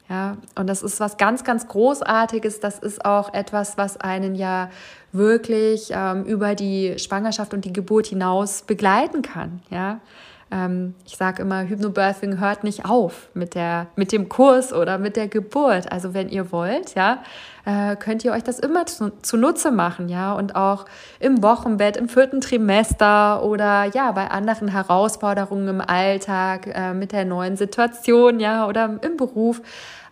[0.09, 2.61] Ja, und das ist was ganz, ganz Großartiges.
[2.61, 4.71] Das ist auch etwas, was einen ja
[5.11, 9.63] wirklich ähm, über die Schwangerschaft und die Geburt hinaus begleiten kann.
[9.71, 10.01] Ja,
[10.51, 15.17] ähm, ich sage immer, Hypnobirthing hört nicht auf mit, der, mit dem Kurs oder mit
[15.17, 15.91] der Geburt.
[15.91, 17.23] Also wenn ihr wollt, ja,
[17.65, 20.85] äh, könnt ihr euch das immer zu, zunutze machen, ja, und auch
[21.19, 27.25] im Wochenbett, im vierten Trimester oder ja, bei anderen Herausforderungen im Alltag, äh, mit der
[27.25, 29.61] neuen Situation, ja, oder im Beruf,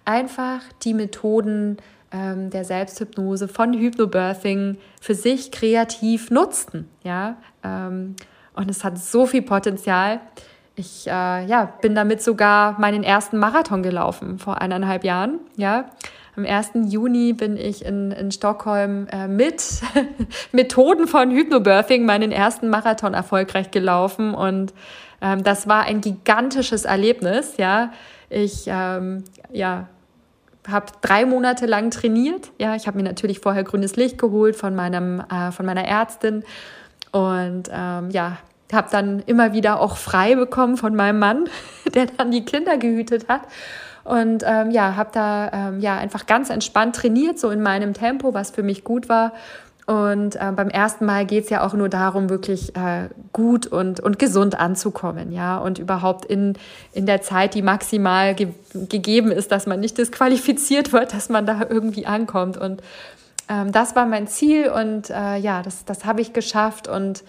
[0.04, 1.76] einfach die Methoden
[2.10, 7.36] ähm, der Selbsthypnose von Hypnobirthing für sich kreativ nutzen, ja.
[8.54, 10.20] Und es hat so viel Potenzial.
[10.76, 15.38] Ich äh, ja, bin damit sogar meinen ersten Marathon gelaufen vor eineinhalb Jahren.
[15.56, 15.90] Ja.
[16.36, 16.70] Am 1.
[16.86, 19.62] Juni bin ich in, in Stockholm äh, mit
[20.52, 24.34] Methoden von Hypnobirthing meinen ersten Marathon erfolgreich gelaufen.
[24.34, 24.74] Und
[25.20, 27.56] ähm, das war ein gigantisches Erlebnis.
[27.56, 27.92] Ja.
[28.30, 29.86] Ich ähm, ja,
[30.66, 32.50] habe drei Monate lang trainiert.
[32.58, 36.42] Ja, ich habe mir natürlich vorher grünes Licht geholt von, meinem, äh, von meiner Ärztin
[37.14, 38.38] und ähm, ja,
[38.72, 41.48] habe dann immer wieder auch frei bekommen von meinem Mann,
[41.94, 43.42] der dann die Kinder gehütet hat.
[44.02, 48.34] Und ähm, ja, habe da ähm, ja einfach ganz entspannt trainiert, so in meinem Tempo,
[48.34, 49.32] was für mich gut war.
[49.86, 54.00] Und äh, beim ersten Mal geht es ja auch nur darum, wirklich äh, gut und,
[54.00, 56.54] und gesund anzukommen, ja, und überhaupt in,
[56.92, 61.46] in der Zeit, die maximal ge gegeben ist, dass man nicht disqualifiziert wird, dass man
[61.46, 62.56] da irgendwie ankommt.
[62.56, 62.82] Und
[63.48, 67.24] ähm, das war mein Ziel und äh, ja, das, das habe ich geschafft und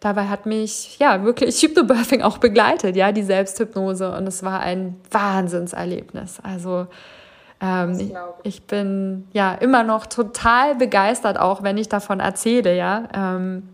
[0.00, 4.96] dabei hat mich ja wirklich Hypnobirthing auch begleitet, ja, die Selbsthypnose und es war ein
[5.10, 6.38] Wahnsinnserlebnis.
[6.42, 6.86] Also
[7.60, 13.04] ähm, ich, ich, bin ja immer noch total begeistert, auch wenn ich davon erzähle, ja.
[13.14, 13.68] Ähm,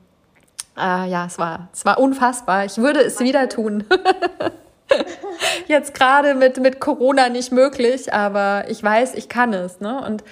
[0.77, 2.65] äh, ja, es war, es war unfassbar.
[2.65, 3.85] Ich würde es wieder tun.
[5.67, 9.81] Jetzt gerade mit, mit Corona nicht möglich, aber ich weiß, ich kann es.
[9.81, 10.03] Ne?
[10.05, 10.23] Und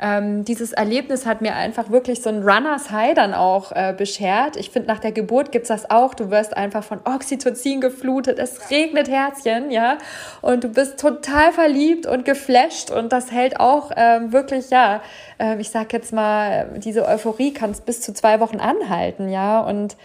[0.00, 4.56] ähm, dieses Erlebnis hat mir einfach wirklich so ein Runners High dann auch äh, beschert.
[4.56, 6.14] Ich finde, nach der Geburt gibt es das auch.
[6.14, 8.38] Du wirst einfach von Oxytocin geflutet.
[8.38, 9.98] Es regnet Herzchen, ja.
[10.40, 12.90] Und du bist total verliebt und geflasht.
[12.90, 15.00] Und das hält auch ähm, wirklich, ja,
[15.38, 19.60] äh, ich sag jetzt mal, diese Euphorie kann bis zu zwei Wochen anhalten, ja.
[19.60, 19.96] Und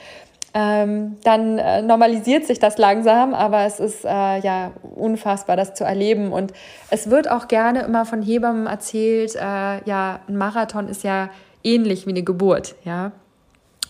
[0.53, 5.83] ähm, dann äh, normalisiert sich das langsam, aber es ist äh, ja unfassbar, das zu
[5.83, 6.31] erleben.
[6.31, 6.53] Und
[6.89, 9.39] es wird auch gerne immer von Hebammen erzählt, äh,
[9.83, 11.29] ja, ein Marathon ist ja
[11.63, 13.11] ähnlich wie eine Geburt, ja.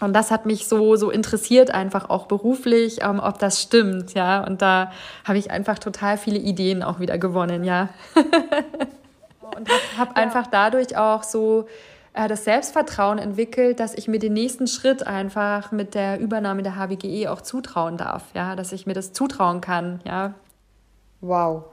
[0.01, 4.45] Und das hat mich so, so interessiert, einfach auch beruflich, ähm, ob das stimmt, ja.
[4.45, 4.91] Und da
[5.25, 7.89] habe ich einfach total viele Ideen auch wieder gewonnen, ja.
[9.57, 11.67] Und habe hab einfach dadurch auch so
[12.13, 17.29] das Selbstvertrauen entwickelt, dass ich mir den nächsten Schritt einfach mit der Übernahme der HWGE
[17.29, 20.33] auch zutrauen darf, ja, dass ich mir das zutrauen kann, ja.
[21.21, 21.65] Wow.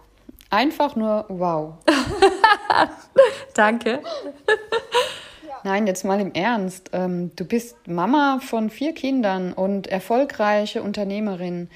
[0.51, 1.75] Einfach nur wow.
[3.55, 4.01] Danke.
[5.65, 6.91] Nein, jetzt mal im Ernst.
[6.93, 11.69] Ähm, du bist Mama von vier Kindern und erfolgreiche Unternehmerin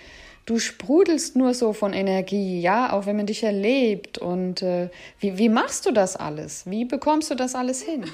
[0.50, 4.18] du sprudelst nur so von Energie, ja, auch wenn man dich erlebt.
[4.18, 6.68] Und äh, wie, wie machst du das alles?
[6.68, 8.04] Wie bekommst du das alles hin?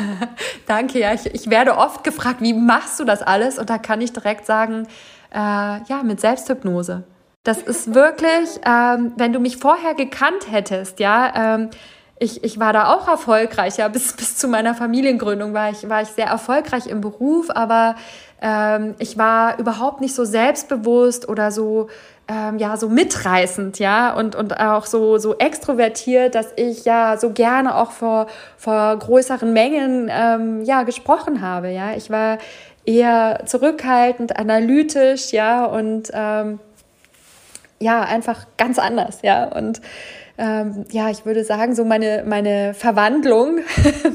[0.66, 1.14] Danke, ja.
[1.14, 3.56] Ich, ich werde oft gefragt, wie machst du das alles?
[3.56, 4.88] Und da kann ich direkt sagen,
[5.32, 7.04] äh, ja, mit Selbsthypnose.
[7.44, 11.70] Das ist wirklich, ähm, wenn du mich vorher gekannt hättest, ja, ähm,
[12.18, 16.02] ich, ich war da auch erfolgreich, ja, bis, bis zu meiner Familiengründung war ich, war
[16.02, 17.94] ich sehr erfolgreich im Beruf, aber
[18.42, 21.88] ähm, ich war überhaupt nicht so selbstbewusst oder so,
[22.28, 27.30] ähm, ja, so mitreißend, ja, und, und auch so, so extrovertiert, dass ich ja so
[27.30, 31.94] gerne auch vor, vor größeren Mengen, ähm, ja, gesprochen habe, ja.
[31.96, 32.38] Ich war
[32.84, 36.58] eher zurückhaltend, analytisch, ja, und, ähm,
[37.78, 39.80] ja, einfach ganz anders, ja, und
[40.38, 43.60] ähm, ja, ich würde sagen, so meine, meine Verwandlung,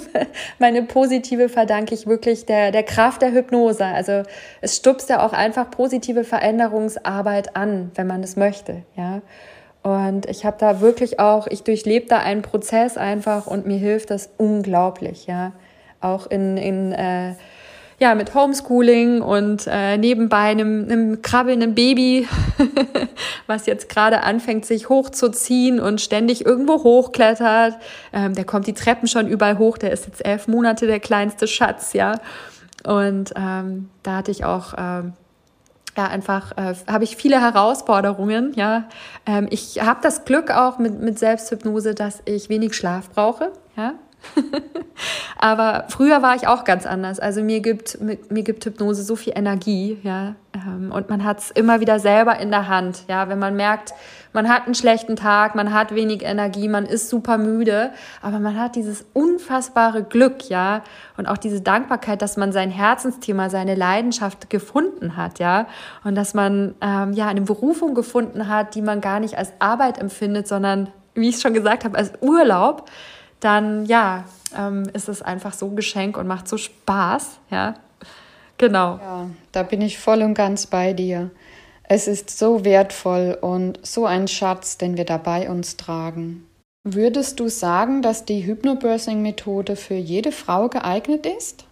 [0.59, 3.85] meine positive verdanke ich wirklich der, der Kraft der Hypnose.
[3.85, 4.23] Also
[4.61, 9.21] es stupst ja auch einfach positive Veränderungsarbeit an, wenn man es möchte, ja.
[9.83, 14.11] Und ich habe da wirklich auch, ich durchlebe da einen Prozess einfach und mir hilft
[14.11, 15.53] das unglaublich, ja.
[16.01, 17.33] Auch in, in äh,
[18.01, 22.27] ja, mit Homeschooling und äh, nebenbei einem, einem krabbelnden Baby,
[23.47, 27.75] was jetzt gerade anfängt, sich hochzuziehen und ständig irgendwo hochklettert.
[28.11, 31.47] Ähm, der kommt die Treppen schon überall hoch, der ist jetzt elf Monate der kleinste
[31.47, 32.19] Schatz, ja.
[32.87, 35.13] Und ähm, da hatte ich auch ähm,
[35.95, 38.53] ja einfach äh, habe ich viele Herausforderungen.
[38.55, 38.85] Ja,
[39.27, 43.51] ähm, ich habe das Glück auch mit mit Selbsthypnose, dass ich wenig Schlaf brauche.
[43.77, 43.93] Ja,
[45.37, 47.19] Aber früher war ich auch ganz anders.
[47.19, 50.35] Also mir gibt, mir gibt Hypnose so viel Energie, ja.
[50.53, 53.27] Ähm, und man hat es immer wieder selber in der Hand, ja.
[53.29, 53.93] Wenn man merkt,
[54.33, 58.57] man hat einen schlechten Tag, man hat wenig Energie, man ist super müde, aber man
[58.57, 60.83] hat dieses unfassbare Glück, ja.
[61.17, 65.67] Und auch diese Dankbarkeit, dass man sein Herzensthema, seine Leidenschaft gefunden hat, ja.
[66.03, 69.97] Und dass man, ähm, ja, eine Berufung gefunden hat, die man gar nicht als Arbeit
[69.97, 72.89] empfindet, sondern, wie ich schon gesagt habe, als Urlaub
[73.41, 74.23] dann ja,
[74.57, 77.75] ähm, ist es einfach so ein Geschenk und macht so Spaß, ja.
[78.57, 78.99] Genau.
[79.01, 81.31] Ja, da bin ich voll und ganz bei dir.
[81.83, 86.47] Es ist so wertvoll und so ein Schatz, den wir da bei uns tragen.
[86.83, 91.65] Würdest du sagen, dass die Hypnobirthing-Methode für jede Frau geeignet ist?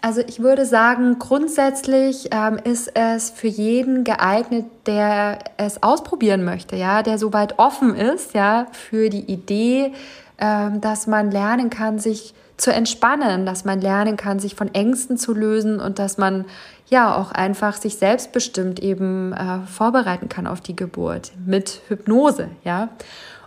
[0.00, 6.76] Also ich würde sagen, grundsätzlich ähm, ist es für jeden geeignet, der es ausprobieren möchte,
[6.76, 9.92] ja, der soweit offen ist, ja, für die Idee,
[10.38, 15.32] dass man lernen kann, sich zu entspannen, dass man lernen kann, sich von Ängsten zu
[15.32, 16.44] lösen und dass man
[16.88, 22.88] ja auch einfach sich selbstbestimmt eben äh, vorbereiten kann auf die Geburt mit Hypnose, ja.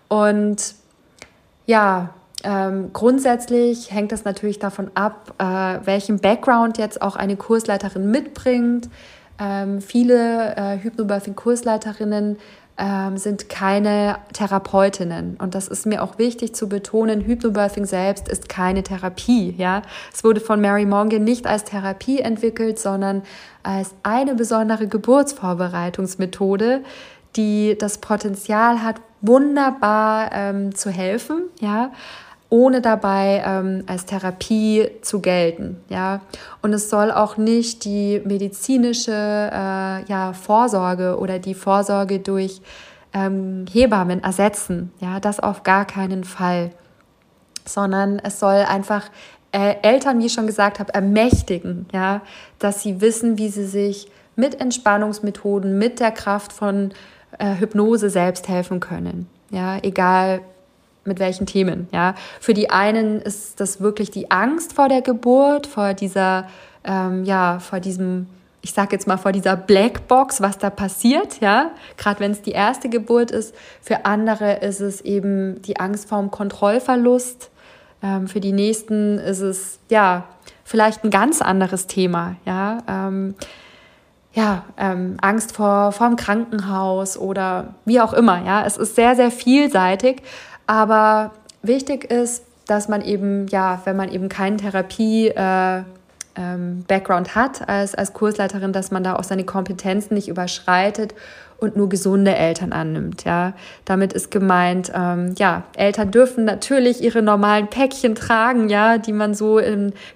[0.08, 0.76] Und
[1.66, 2.10] ja,
[2.44, 8.90] ähm, grundsätzlich hängt das natürlich davon ab, äh, welchen Background jetzt auch eine Kursleiterin mitbringt.
[9.40, 12.38] Ähm, viele äh, Hypnobirthing-Kursleiterinnen
[12.82, 15.38] ähm, sind keine Therapeutinnen.
[15.38, 17.22] Und das ist mir auch wichtig zu betonen.
[17.22, 19.54] Hypnobirthing selbst ist keine Therapie.
[19.56, 19.84] Ja?
[20.12, 23.22] Es wurde von Mary Mongan nicht als Therapie entwickelt, sondern
[23.62, 26.82] als eine besondere Geburtsvorbereitungsmethode,
[27.36, 31.44] die das Potenzial hat, wunderbar ähm, zu helfen.
[31.60, 31.92] Ja?
[32.52, 35.78] Ohne dabei ähm, als Therapie zu gelten.
[35.88, 36.20] Ja?
[36.62, 42.62] Und es soll auch nicht die medizinische äh, ja, Vorsorge oder die Vorsorge durch
[43.14, 44.92] ähm, Hebammen ersetzen.
[45.00, 45.22] Ja?
[45.22, 46.72] Das auf gar keinen Fall.
[47.66, 49.10] Sondern es soll einfach
[49.54, 52.22] äh, Eltern, wie ich schon gesagt habe, ermächtigen, ja?
[52.60, 56.92] dass sie wissen, wie sie sich mit Entspannungsmethoden, mit der Kraft von
[57.40, 59.30] äh, Hypnose selbst helfen können.
[59.52, 60.42] Ja, egal
[61.06, 61.88] mit welchen Themen.
[61.92, 66.48] Ja, für die einen ist das wirklich die Angst vor der Geburt, vor dieser,
[66.84, 68.28] ähm, ja, vor diesem,
[68.62, 71.42] ich sag jetzt mal vor dieser Blackbox, was da passiert.
[71.42, 73.56] Ja, gerade wenn es die erste Geburt ist.
[73.82, 77.50] Für andere ist es eben die Angst vor dem Kontrollverlust.
[78.04, 80.26] Ähm, für die nächsten ist es ja
[80.64, 82.36] vielleicht ein ganz anderes Thema.
[82.46, 82.78] Ja.
[82.88, 83.36] Ähm,
[84.34, 88.46] ja, ähm, Angst vor, vor dem Krankenhaus oder wie auch immer.
[88.46, 90.22] Ja, es ist sehr, sehr vielseitig
[90.68, 95.84] aber wichtig ist, dass man eben, ja, wenn man eben keinen Therapie äh,
[96.36, 101.14] ähm, Background hat als, als Kursleiterin, dass man da auch seine Kompetenzen nicht überschreitet
[101.58, 103.24] und nur gesunde Eltern annimmt.
[103.24, 103.54] Ja,
[103.86, 109.36] damit ist gemeint, ähm, ja, Eltern dürfen natürlich ihre normalen Päckchen tragen, ja, die man
[109.36, 109.60] so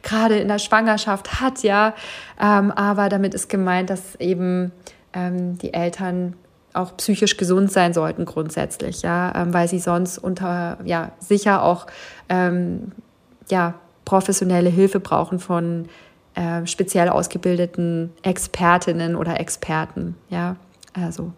[0.01, 1.93] gerade in der Schwangerschaft hat, ja,
[2.41, 4.71] ähm, aber damit ist gemeint, dass eben
[5.13, 6.35] ähm, die Eltern
[6.75, 11.87] auch psychisch gesund sein sollten grundsätzlich, ja, ähm, weil sie sonst unter, ja, sicher auch,
[12.29, 12.91] ähm,
[13.49, 15.87] ja, professionelle Hilfe brauchen von
[16.35, 20.57] äh, speziell ausgebildeten Expertinnen oder Experten, ja,
[20.93, 21.31] also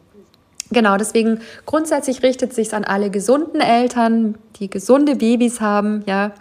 [0.69, 6.33] Genau, deswegen grundsätzlich richtet sich an alle gesunden Eltern, die gesunde Babys haben, ja.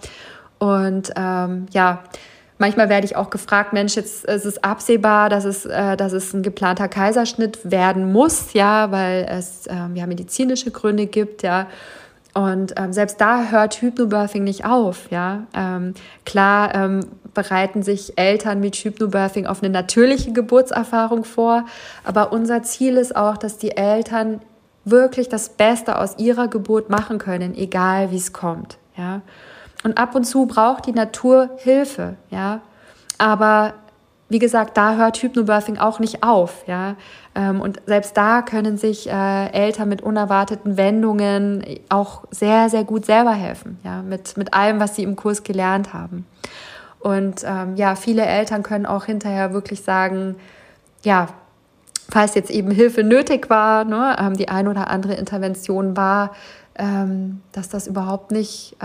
[0.58, 2.02] Und ähm, ja,
[2.58, 6.32] Manchmal werde ich auch gefragt, Mensch, jetzt ist es absehbar, dass es, äh, dass es
[6.32, 11.66] ein geplanter Kaiserschnitt werden muss, ja, weil es ähm, ja medizinische Gründe gibt, ja.
[12.32, 15.44] Und ähm, selbst da hört Hypnobirthing nicht auf, ja.
[15.54, 17.00] Ähm, klar ähm,
[17.34, 21.66] bereiten sich Eltern mit Hypnobirthing auf eine natürliche Geburtserfahrung vor,
[22.04, 24.40] aber unser Ziel ist auch, dass die Eltern
[24.84, 29.20] wirklich das Beste aus ihrer Geburt machen können, egal wie es kommt, ja.
[29.86, 32.60] Und ab und zu braucht die Natur Hilfe, ja.
[33.18, 33.74] Aber
[34.28, 36.96] wie gesagt, da hört Hypnobirthing auch nicht auf, ja.
[37.36, 43.06] Ähm, und selbst da können sich äh, Eltern mit unerwarteten Wendungen auch sehr, sehr gut
[43.06, 46.26] selber helfen, ja, mit, mit allem, was sie im Kurs gelernt haben.
[46.98, 50.34] Und ähm, ja, viele Eltern können auch hinterher wirklich sagen,
[51.04, 51.28] ja,
[52.10, 56.32] falls jetzt eben Hilfe nötig war, ne, ähm, die ein oder andere Intervention war,
[56.78, 58.84] ähm, dass das überhaupt nicht äh,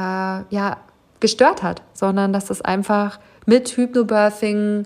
[0.49, 0.77] ja,
[1.21, 4.85] gestört hat, sondern dass das einfach mit Hypnobirthing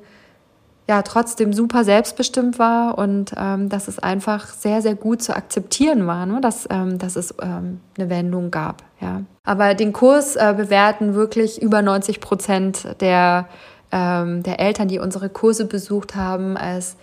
[0.88, 6.06] ja trotzdem super selbstbestimmt war und ähm, dass es einfach sehr, sehr gut zu akzeptieren
[6.06, 6.42] war, ne?
[6.42, 8.84] dass, ähm, dass es ähm, eine Wendung gab.
[9.02, 9.24] Ja.
[9.44, 13.48] Aber den Kurs äh, bewerten wirklich über 90 Prozent der,
[13.92, 16.98] ähm, der Eltern, die unsere Kurse besucht haben, als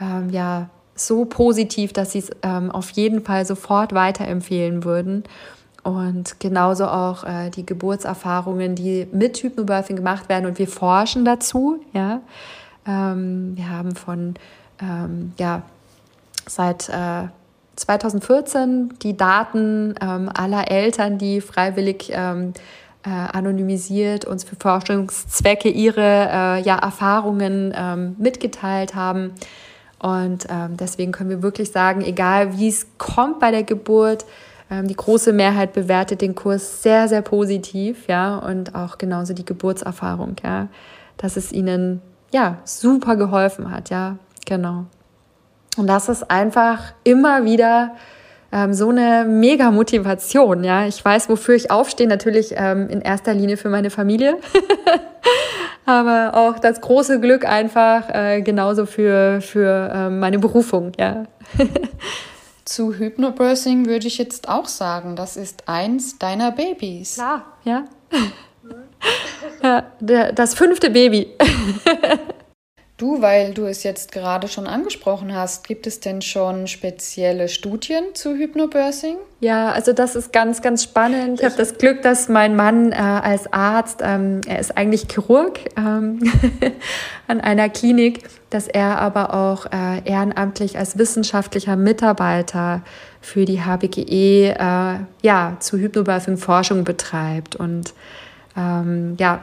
[0.00, 5.22] ähm, ja, so positiv, dass sie es ähm, auf jeden Fall sofort weiterempfehlen würden.
[5.82, 10.46] Und genauso auch äh, die Geburtserfahrungen, die mit Hypnobirthing gemacht werden.
[10.46, 12.20] Und wir forschen dazu, ja.
[12.86, 14.34] Ähm, wir haben von,
[14.80, 15.62] ähm, ja,
[16.46, 17.28] seit äh,
[17.76, 22.52] 2014 die Daten ähm, aller Eltern, die freiwillig ähm,
[23.04, 29.32] äh, anonymisiert uns für Forschungszwecke ihre äh, ja, Erfahrungen ähm, mitgeteilt haben.
[30.00, 34.24] Und ähm, deswegen können wir wirklich sagen, egal wie es kommt bei der Geburt,
[34.70, 40.36] die große Mehrheit bewertet den Kurs sehr, sehr positiv, ja, und auch genauso die Geburtserfahrung,
[40.44, 40.68] ja,
[41.16, 44.16] dass es ihnen ja, super geholfen hat, ja,
[44.46, 44.84] genau.
[45.76, 47.94] Und das ist einfach immer wieder
[48.52, 50.86] ähm, so eine mega Motivation, ja.
[50.86, 54.36] Ich weiß, wofür ich aufstehe, natürlich ähm, in erster Linie für meine Familie,
[55.86, 61.24] aber auch das große Glück einfach äh, genauso für, für ähm, meine Berufung, ja.
[62.68, 67.14] Zu Hypnobirthing würde ich jetzt auch sagen, das ist eins deiner Babys.
[67.14, 67.86] Klar, ja.
[69.62, 71.28] ja, der, das fünfte Baby.
[72.98, 78.02] Du, weil du es jetzt gerade schon angesprochen hast, gibt es denn schon spezielle Studien
[78.14, 79.18] zu Hypnobirthing?
[79.38, 81.38] Ja, also das ist ganz, ganz spannend.
[81.38, 85.60] Ich habe das Glück, dass mein Mann äh, als Arzt, ähm, er ist eigentlich Chirurg
[85.76, 86.18] ähm,
[87.28, 92.82] an einer Klinik, dass er aber auch äh, ehrenamtlich als wissenschaftlicher Mitarbeiter
[93.20, 97.94] für die HBGE äh, ja, zu Hypnobirthing Forschung betreibt und
[98.56, 99.42] ähm, ja,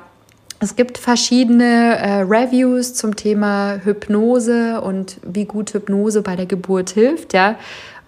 [0.59, 6.91] es gibt verschiedene äh, Reviews zum Thema Hypnose und wie gut Hypnose bei der Geburt
[6.91, 7.33] hilft.
[7.33, 7.55] Ja.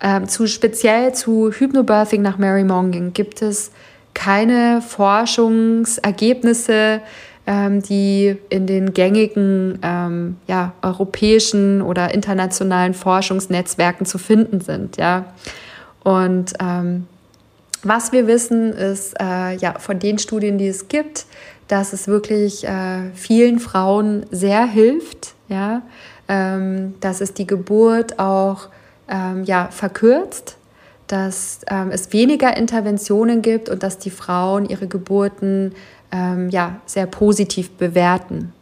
[0.01, 3.71] Ähm, zu, speziell zu Hypnobirthing nach Mary Monging gibt es
[4.13, 7.01] keine Forschungsergebnisse,
[7.47, 14.97] die in den gängigen ähm, ja, europäischen oder internationalen Forschungsnetzwerken zu finden sind.
[14.97, 15.33] Ja.
[16.03, 17.07] Und ähm,
[17.83, 21.25] was wir wissen, ist äh, ja von den Studien, die es gibt,
[21.67, 25.83] dass es wirklich äh, vielen Frauen sehr hilft, ja,
[26.27, 28.69] ähm, dass es die Geburt auch
[29.09, 30.57] ähm, ja, verkürzt,
[31.07, 35.73] dass ähm, es weniger Interventionen gibt und dass die Frauen ihre Geburten
[36.11, 38.53] ähm, ja, sehr positiv bewerten.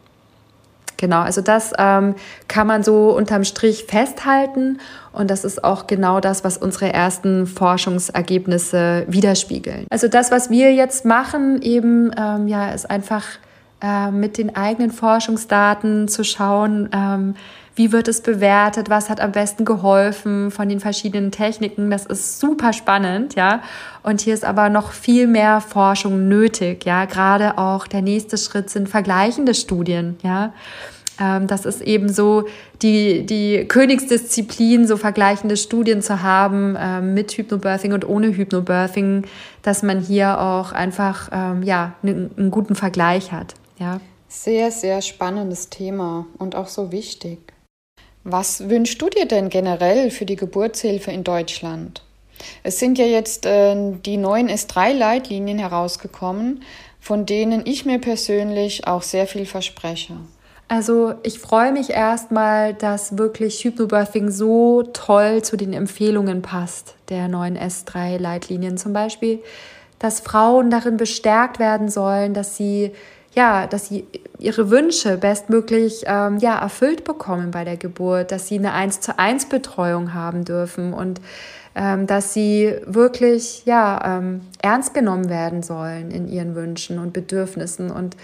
[0.98, 2.14] Genau, also das ähm,
[2.48, 4.78] kann man so unterm Strich festhalten
[5.12, 9.86] und das ist auch genau das, was unsere ersten Forschungsergebnisse widerspiegeln.
[9.90, 13.24] Also das, was wir jetzt machen, eben ähm, ja, ist einfach
[13.82, 17.34] äh, mit den eigenen Forschungsdaten zu schauen, ähm,
[17.76, 21.90] wie wird es bewertet, was hat am besten geholfen von den verschiedenen Techniken.
[21.90, 23.62] Das ist super spannend, ja.
[24.02, 27.04] Und hier ist aber noch viel mehr Forschung nötig, ja.
[27.04, 30.54] Gerade auch der nächste Schritt sind vergleichende Studien, ja.
[31.20, 32.46] Ähm, das ist eben so
[32.80, 39.26] die, die Königsdisziplin, so vergleichende Studien zu haben ähm, mit Hypnobirthing und ohne Hypnobirthing,
[39.62, 44.00] dass man hier auch einfach ähm, ja, einen, einen guten Vergleich hat, ja.
[44.28, 47.55] Sehr, sehr spannendes Thema und auch so wichtig.
[48.28, 52.02] Was wünschst du dir denn generell für die Geburtshilfe in Deutschland?
[52.64, 56.64] Es sind ja jetzt äh, die neuen S3-Leitlinien herausgekommen,
[56.98, 60.14] von denen ich mir persönlich auch sehr viel verspreche.
[60.66, 67.28] Also ich freue mich erstmal, dass wirklich Hypnobirthing so toll zu den Empfehlungen passt, der
[67.28, 69.38] neuen S3-Leitlinien zum Beispiel,
[70.00, 72.90] dass Frauen darin bestärkt werden sollen, dass sie
[73.36, 74.06] ja, dass sie
[74.38, 79.18] ihre Wünsche bestmöglich ähm, ja, erfüllt bekommen bei der Geburt, dass sie eine 1 zu
[79.18, 81.20] 1 Betreuung haben dürfen und
[81.74, 87.90] ähm, dass sie wirklich ja, ähm, ernst genommen werden sollen in ihren Wünschen und Bedürfnissen
[87.90, 88.16] und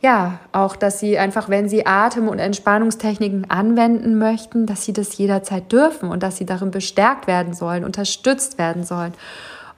[0.00, 5.16] ja, auch, dass sie einfach, wenn sie Atem- und Entspannungstechniken anwenden möchten, dass sie das
[5.16, 9.14] jederzeit dürfen und dass sie darin bestärkt werden sollen, unterstützt werden sollen.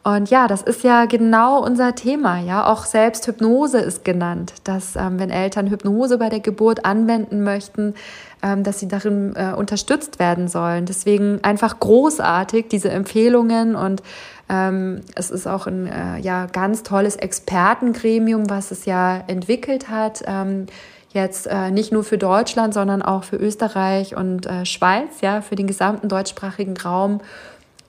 [0.07, 2.39] Und ja, das ist ja genau unser Thema.
[2.39, 7.95] Ja, auch Selbsthypnose ist genannt, dass ähm, wenn Eltern Hypnose bei der Geburt anwenden möchten,
[8.41, 10.87] ähm, dass sie darin äh, unterstützt werden sollen.
[10.87, 14.01] Deswegen einfach großartig diese Empfehlungen und
[14.49, 20.23] ähm, es ist auch ein äh, ja, ganz tolles Expertengremium, was es ja entwickelt hat.
[20.25, 20.67] Ähm,
[21.15, 25.57] jetzt äh, nicht nur für Deutschland, sondern auch für Österreich und äh, Schweiz, ja, für
[25.57, 27.21] den gesamten deutschsprachigen Raum.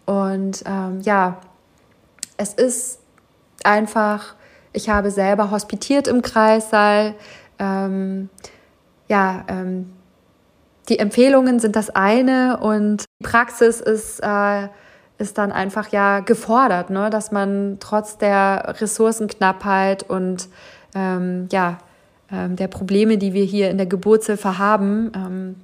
[0.08, 1.38] Und ähm, ja,
[2.38, 3.00] es ist
[3.64, 4.36] einfach,
[4.74, 7.16] ich habe selber hospitiert im Kreissaal.
[7.60, 8.30] Ähm,
[9.08, 9.94] ja, ähm,
[10.90, 14.68] die Empfehlungen sind das eine und die Praxis ist, äh,
[15.18, 17.10] ist dann einfach ja gefordert, ne?
[17.10, 20.48] dass man trotz der Ressourcenknappheit und
[20.96, 21.80] ähm, ja,
[22.32, 25.56] ähm, der Probleme, die wir hier in der Geburtshilfe haben, ähm,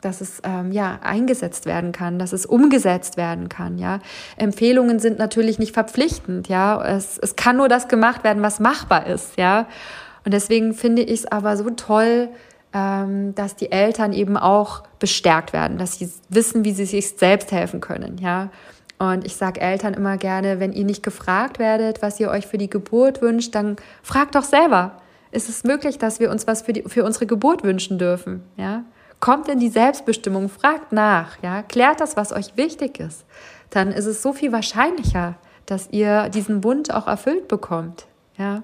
[0.00, 3.78] dass es ähm, ja eingesetzt werden kann, dass es umgesetzt werden kann.
[3.78, 4.00] Ja,
[4.36, 6.48] Empfehlungen sind natürlich nicht verpflichtend.
[6.48, 9.36] Ja, es, es kann nur das gemacht werden, was machbar ist.
[9.36, 9.66] Ja,
[10.24, 12.28] und deswegen finde ich es aber so toll,
[12.72, 17.52] ähm, dass die Eltern eben auch bestärkt werden, dass sie wissen, wie sie sich selbst
[17.52, 18.18] helfen können.
[18.18, 18.50] Ja.
[18.98, 22.58] Und ich sage Eltern immer gerne, wenn ihr nicht gefragt werdet, was ihr euch für
[22.58, 25.00] die Geburt wünscht, dann fragt doch selber.
[25.32, 28.42] Ist es möglich, dass wir uns was für, die, für unsere Geburt wünschen dürfen?
[28.56, 28.84] Ja?
[29.20, 33.24] Kommt in die Selbstbestimmung, fragt nach, ja, klärt das, was euch wichtig ist.
[33.68, 38.06] Dann ist es so viel wahrscheinlicher, dass ihr diesen Wunsch auch erfüllt bekommt,
[38.36, 38.62] ja.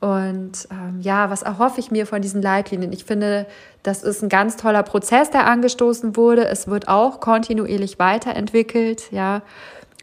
[0.00, 2.92] Und ähm, ja, was erhoffe ich mir von diesen Leitlinien?
[2.92, 3.46] Ich finde,
[3.84, 6.44] das ist ein ganz toller Prozess, der angestoßen wurde.
[6.48, 9.42] Es wird auch kontinuierlich weiterentwickelt, ja.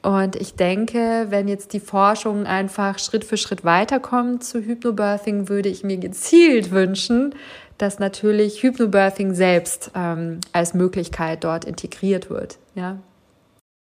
[0.02, 5.68] Und ich denke, wenn jetzt die Forschung einfach Schritt für Schritt weiterkommt zu Hypnobirthing, würde
[5.68, 7.36] ich mir gezielt wünschen,
[7.80, 12.60] dass natürlich Hypnobirthing selbst ähm, als Möglichkeit dort integriert wird.
[12.76, 13.00] Ja.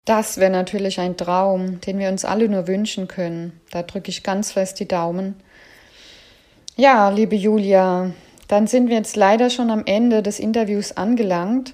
[0.06, 3.60] Das wäre natürlich ein Traum, den wir uns alle nur wünschen können.
[3.72, 5.36] Da drücke ich ganz fest die Daumen.
[6.76, 8.12] Ja, liebe Julia,
[8.48, 11.74] dann sind wir jetzt leider schon am Ende des Interviews angelangt.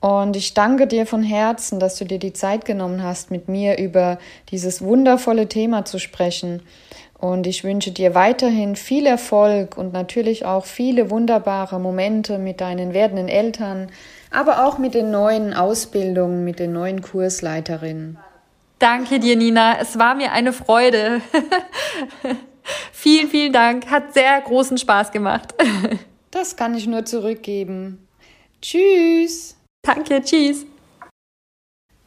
[0.00, 3.78] Und ich danke dir von Herzen, dass du dir die Zeit genommen hast, mit mir
[3.78, 4.18] über
[4.50, 6.62] dieses wundervolle Thema zu sprechen.
[7.20, 12.94] Und ich wünsche dir weiterhin viel Erfolg und natürlich auch viele wunderbare Momente mit deinen
[12.94, 13.90] werdenden Eltern,
[14.30, 18.16] aber auch mit den neuen Ausbildungen, mit den neuen Kursleiterinnen.
[18.78, 19.78] Danke dir, Nina.
[19.78, 21.20] Es war mir eine Freude.
[22.92, 23.90] vielen, vielen Dank.
[23.90, 25.54] Hat sehr großen Spaß gemacht.
[26.30, 28.08] das kann ich nur zurückgeben.
[28.62, 29.56] Tschüss.
[29.82, 30.64] Danke, tschüss.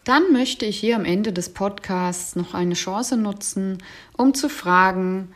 [0.03, 3.77] Dann möchte ich hier am Ende des Podcasts noch eine Chance nutzen,
[4.17, 5.29] um zu fragen,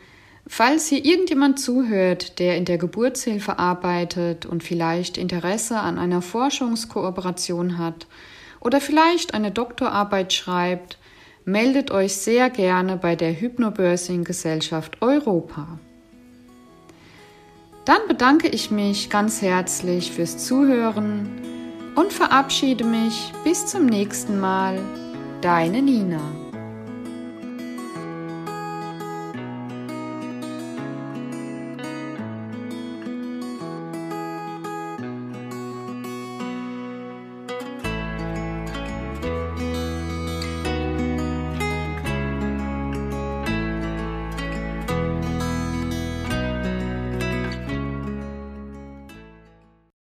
[0.46, 7.78] falls hier irgendjemand zuhört, der in der Geburtshilfe arbeitet und vielleicht Interesse an einer Forschungskooperation
[7.78, 8.06] hat
[8.60, 10.98] oder vielleicht eine Doktorarbeit schreibt,
[11.46, 15.78] meldet euch sehr gerne bei der Hypnobirthing Gesellschaft Europa.
[17.86, 21.57] Dann bedanke ich mich ganz herzlich fürs Zuhören
[21.98, 24.78] und verabschiede mich bis zum nächsten Mal.
[25.40, 26.47] Deine Nina.